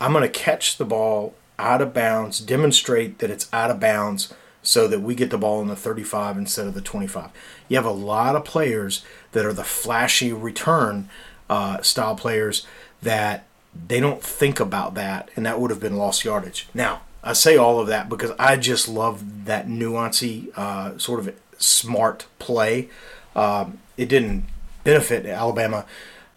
I'm 0.00 0.12
going 0.12 0.22
to 0.22 0.28
catch 0.28 0.76
the 0.76 0.84
ball 0.84 1.34
out 1.58 1.82
of 1.82 1.92
bounds, 1.94 2.40
demonstrate 2.40 3.18
that 3.18 3.30
it's 3.30 3.48
out 3.52 3.70
of 3.70 3.80
bounds 3.80 4.32
so 4.62 4.86
that 4.88 5.00
we 5.00 5.14
get 5.14 5.30
the 5.30 5.38
ball 5.38 5.60
in 5.62 5.68
the 5.68 5.76
35 5.76 6.36
instead 6.36 6.66
of 6.66 6.74
the 6.74 6.80
25. 6.80 7.30
You 7.68 7.76
have 7.76 7.86
a 7.86 7.90
lot 7.90 8.36
of 8.36 8.44
players 8.44 9.04
that 9.32 9.46
are 9.46 9.52
the 9.52 9.64
flashy 9.64 10.32
return 10.32 11.08
uh, 11.48 11.80
style 11.82 12.14
players 12.14 12.66
that 13.02 13.46
they 13.86 14.00
don't 14.00 14.22
think 14.22 14.60
about 14.60 14.94
that, 14.94 15.30
and 15.36 15.46
that 15.46 15.60
would 15.60 15.70
have 15.70 15.80
been 15.80 15.96
lost 15.96 16.24
yardage. 16.24 16.68
Now, 16.74 17.02
I 17.22 17.32
say 17.34 17.56
all 17.56 17.80
of 17.80 17.86
that 17.88 18.08
because 18.08 18.32
I 18.38 18.56
just 18.56 18.88
love 18.88 19.44
that 19.46 19.66
nuancy, 19.66 20.56
uh, 20.56 20.98
sort 20.98 21.20
of 21.20 21.34
smart 21.58 22.26
play 22.38 22.88
um, 23.34 23.78
it 23.96 24.08
didn't 24.08 24.44
benefit 24.84 25.26
Alabama 25.26 25.86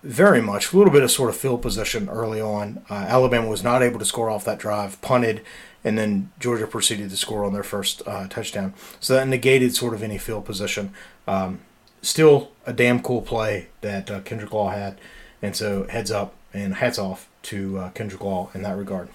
very 0.04 0.42
much. 0.42 0.74
A 0.74 0.78
little 0.78 0.92
bit 0.92 1.04
of 1.04 1.12
sort 1.12 1.30
of 1.30 1.38
field 1.38 1.62
position 1.62 2.10
early 2.10 2.42
on. 2.42 2.84
Uh, 2.90 3.06
Alabama 3.08 3.48
was 3.48 3.64
not 3.64 3.82
able 3.82 4.00
to 4.00 4.06
score 4.06 4.30
off 4.30 4.44
that 4.46 4.60
drive, 4.60 5.02
punted, 5.02 5.42
and 5.84 5.98
then 5.98 6.32
Georgia 6.40 6.68
proceeded 6.68 7.10
to 7.10 7.18
score 7.18 7.44
on 7.44 7.54
their 7.54 7.64
first 7.64 8.02
uh, 8.06 8.28
touchdown. 8.28 8.74
So 9.00 9.16
that 9.16 9.28
negated 9.28 9.76
sort 9.76 9.94
of 9.94 10.02
any 10.02 10.18
field 10.18 10.46
position. 10.46 10.94
Um, 11.28 11.60
still 12.02 12.52
a 12.66 12.74
damn 12.74 13.02
cool 13.02 13.22
play 13.22 13.68
that 13.82 14.10
uh, 14.10 14.22
Kendrick 14.22 14.54
Law 14.54 14.70
had. 14.70 15.00
And 15.42 15.56
so 15.56 15.86
heads 15.88 16.12
up 16.12 16.36
and 16.54 16.76
hats 16.76 16.98
off 16.98 17.28
to 17.44 17.78
uh, 17.78 17.90
Kendrick 17.92 18.22
Law 18.22 18.50
in 18.54 18.62
that 18.62 18.78
regard. 18.78 19.10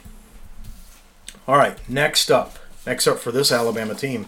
All 1.46 1.56
right, 1.56 1.78
next 1.88 2.30
up, 2.30 2.58
next 2.86 3.06
up 3.06 3.18
for 3.18 3.32
this 3.32 3.50
Alabama 3.50 3.94
team 3.94 4.26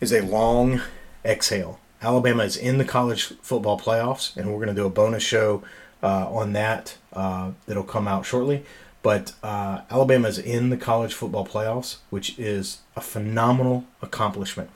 is 0.00 0.12
a 0.12 0.20
long 0.20 0.82
exhale. 1.24 1.80
Alabama 2.02 2.44
is 2.44 2.56
in 2.56 2.78
the 2.78 2.84
college 2.84 3.34
football 3.42 3.78
playoffs, 3.78 4.36
and 4.36 4.50
we're 4.50 4.64
going 4.64 4.74
to 4.74 4.74
do 4.74 4.86
a 4.86 4.90
bonus 4.90 5.22
show 5.22 5.62
uh, 6.02 6.30
on 6.30 6.52
that 6.54 6.96
uh, 7.12 7.52
that'll 7.66 7.82
come 7.82 8.08
out 8.08 8.26
shortly. 8.26 8.64
But 9.02 9.32
uh, 9.42 9.82
Alabama 9.90 10.28
is 10.28 10.38
in 10.38 10.70
the 10.70 10.76
college 10.76 11.14
football 11.14 11.46
playoffs, 11.46 11.96
which 12.10 12.38
is 12.38 12.80
a 12.96 13.00
phenomenal 13.00 13.84
accomplishment. 14.02 14.70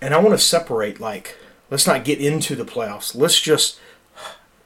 And 0.00 0.12
I 0.12 0.18
want 0.18 0.38
to 0.38 0.44
separate, 0.44 1.00
like, 1.00 1.38
let's 1.70 1.86
not 1.86 2.04
get 2.04 2.20
into 2.20 2.54
the 2.54 2.64
playoffs. 2.64 3.14
Let's 3.14 3.40
just, 3.40 3.78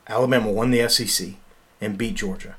Alabama 0.08 0.50
won 0.50 0.70
the 0.70 0.88
SEC 0.88 1.34
and 1.80 1.98
beat 1.98 2.14
Georgia. 2.14 2.56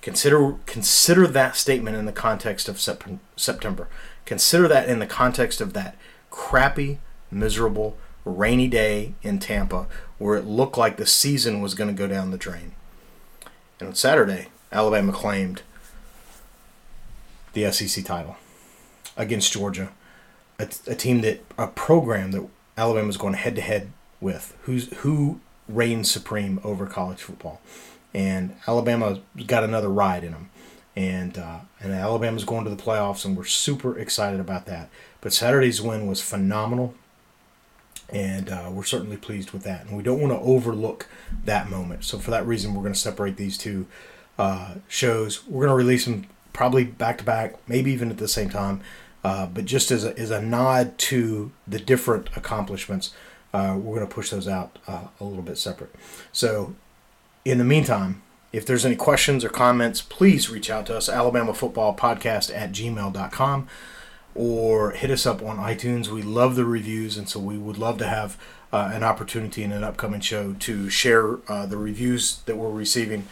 Consider 0.00 0.54
consider 0.64 1.26
that 1.26 1.56
statement 1.56 1.96
in 1.96 2.06
the 2.06 2.12
context 2.12 2.68
of 2.68 2.80
September. 2.80 3.88
Consider 4.24 4.68
that 4.68 4.88
in 4.88 5.00
the 5.00 5.06
context 5.06 5.60
of 5.60 5.72
that 5.72 5.96
crappy, 6.30 7.00
miserable 7.30 7.96
rainy 8.24 8.68
day 8.68 9.14
in 9.22 9.38
Tampa 9.38 9.86
where 10.18 10.36
it 10.36 10.44
looked 10.44 10.78
like 10.78 10.96
the 10.96 11.06
season 11.06 11.60
was 11.60 11.74
going 11.74 11.88
to 11.88 11.94
go 11.94 12.06
down 12.06 12.30
the 12.30 12.38
drain. 12.38 12.74
And 13.80 13.88
on 13.88 13.94
Saturday, 13.94 14.48
Alabama 14.72 15.12
claimed 15.12 15.62
the 17.52 17.70
SEC 17.72 18.04
title 18.04 18.36
against 19.16 19.52
Georgia, 19.52 19.90
a, 20.58 20.68
a 20.86 20.94
team 20.94 21.22
that, 21.22 21.44
a 21.56 21.66
program 21.66 22.30
that 22.32 22.46
Alabama 22.76 23.08
Alabama's 23.08 23.16
going 23.16 23.34
head 23.34 23.56
to 23.56 23.60
head 23.60 23.92
with 24.20 24.56
who's 24.62 24.92
who 24.98 25.40
reigns 25.68 26.10
supreme 26.10 26.60
over 26.62 26.86
college 26.86 27.20
football, 27.20 27.60
and 28.14 28.54
Alabama 28.66 29.20
got 29.46 29.64
another 29.64 29.88
ride 29.88 30.22
in 30.22 30.32
them, 30.32 30.50
and 30.94 31.36
uh, 31.36 31.58
and 31.80 31.92
Alabama's 31.92 32.44
going 32.44 32.64
to 32.64 32.70
the 32.70 32.80
playoffs, 32.80 33.24
and 33.24 33.36
we're 33.36 33.44
super 33.44 33.98
excited 33.98 34.38
about 34.38 34.66
that. 34.66 34.90
But 35.20 35.32
Saturday's 35.32 35.82
win 35.82 36.06
was 36.06 36.20
phenomenal, 36.20 36.94
and 38.10 38.48
uh, 38.48 38.70
we're 38.72 38.84
certainly 38.84 39.16
pleased 39.16 39.50
with 39.50 39.64
that. 39.64 39.86
And 39.86 39.96
we 39.96 40.02
don't 40.04 40.20
want 40.20 40.32
to 40.32 40.38
overlook 40.38 41.08
that 41.44 41.68
moment. 41.68 42.04
So 42.04 42.18
for 42.18 42.30
that 42.30 42.46
reason, 42.46 42.74
we're 42.74 42.82
going 42.82 42.94
to 42.94 42.98
separate 42.98 43.36
these 43.36 43.58
two 43.58 43.86
uh, 44.38 44.74
shows. 44.86 45.46
We're 45.46 45.66
going 45.66 45.76
to 45.78 45.84
release 45.84 46.04
them 46.04 46.26
probably 46.52 46.84
back 46.84 47.18
to 47.18 47.24
back, 47.24 47.56
maybe 47.68 47.90
even 47.92 48.10
at 48.10 48.18
the 48.18 48.28
same 48.28 48.50
time. 48.50 48.80
Uh, 49.24 49.46
but 49.46 49.64
just 49.64 49.90
as 49.90 50.04
a, 50.04 50.16
as 50.18 50.30
a 50.30 50.40
nod 50.40 50.96
to 50.98 51.50
the 51.66 51.78
different 51.78 52.28
accomplishments, 52.36 53.12
uh, 53.52 53.74
we're 53.76 53.96
going 53.96 54.06
to 54.06 54.14
push 54.14 54.30
those 54.30 54.46
out 54.46 54.78
uh, 54.86 55.08
a 55.20 55.24
little 55.24 55.42
bit 55.42 55.58
separate. 55.58 55.94
So, 56.32 56.74
in 57.44 57.58
the 57.58 57.64
meantime, 57.64 58.22
if 58.52 58.64
there's 58.64 58.86
any 58.86 58.96
questions 58.96 59.44
or 59.44 59.48
comments, 59.48 60.00
please 60.00 60.50
reach 60.50 60.70
out 60.70 60.86
to 60.86 60.96
us, 60.96 61.08
Alabama 61.08 61.52
Football 61.52 61.96
Podcast 61.96 62.54
at 62.54 62.72
gmail.com, 62.72 63.68
or 64.34 64.90
hit 64.92 65.10
us 65.10 65.26
up 65.26 65.42
on 65.42 65.56
iTunes. 65.58 66.08
We 66.08 66.22
love 66.22 66.56
the 66.56 66.64
reviews, 66.64 67.16
and 67.16 67.28
so 67.28 67.40
we 67.40 67.58
would 67.58 67.78
love 67.78 67.98
to 67.98 68.06
have 68.06 68.38
uh, 68.72 68.90
an 68.92 69.02
opportunity 69.02 69.62
in 69.62 69.72
an 69.72 69.84
upcoming 69.84 70.20
show 70.20 70.54
to 70.54 70.88
share 70.88 71.38
uh, 71.50 71.66
the 71.66 71.76
reviews 71.76 72.42
that 72.46 72.56
we're 72.56 72.70
receiving. 72.70 73.26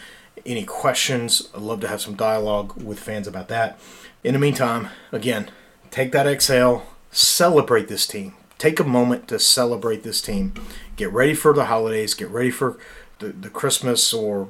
Any 0.45 0.65
questions? 0.65 1.49
I'd 1.55 1.63
love 1.63 1.81
to 1.81 1.89
have 1.89 2.01
some 2.01 2.15
dialogue 2.15 2.77
with 2.81 3.01
fans 3.01 3.27
about 3.27 3.49
that. 3.49 3.79
In 4.23 4.35
the 4.35 4.39
meantime, 4.39 4.89
again, 5.13 5.51
take 5.91 6.13
that 6.13 6.27
exhale, 6.27 6.87
celebrate 7.11 7.89
this 7.89 8.07
team. 8.07 8.35
Take 8.59 8.81
a 8.81 8.85
moment 8.85 9.29
to 9.29 9.39
celebrate 9.39 10.03
this 10.03 10.21
team. 10.21 10.55
Get 10.97 11.13
ready 11.13 11.35
for 11.35 11.53
the 11.53 11.67
holidays, 11.67 12.15
get 12.15 12.31
ready 12.31 12.51
for 12.51 12.79
the, 13.19 13.29
the 13.29 13.51
Christmas 13.51 14.13
or 14.13 14.49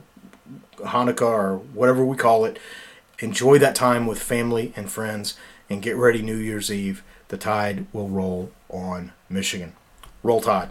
Hanukkah 0.78 1.22
or 1.22 1.56
whatever 1.58 2.04
we 2.04 2.16
call 2.16 2.44
it. 2.44 2.58
Enjoy 3.18 3.58
that 3.58 3.74
time 3.74 4.06
with 4.06 4.22
family 4.22 4.72
and 4.76 4.90
friends 4.90 5.36
and 5.68 5.82
get 5.82 5.96
ready 5.96 6.22
New 6.22 6.36
Year's 6.36 6.70
Eve. 6.70 7.02
The 7.28 7.36
tide 7.36 7.86
will 7.92 8.08
roll 8.08 8.52
on 8.68 9.12
Michigan. 9.28 9.72
Roll 10.22 10.40
Tide. 10.40 10.70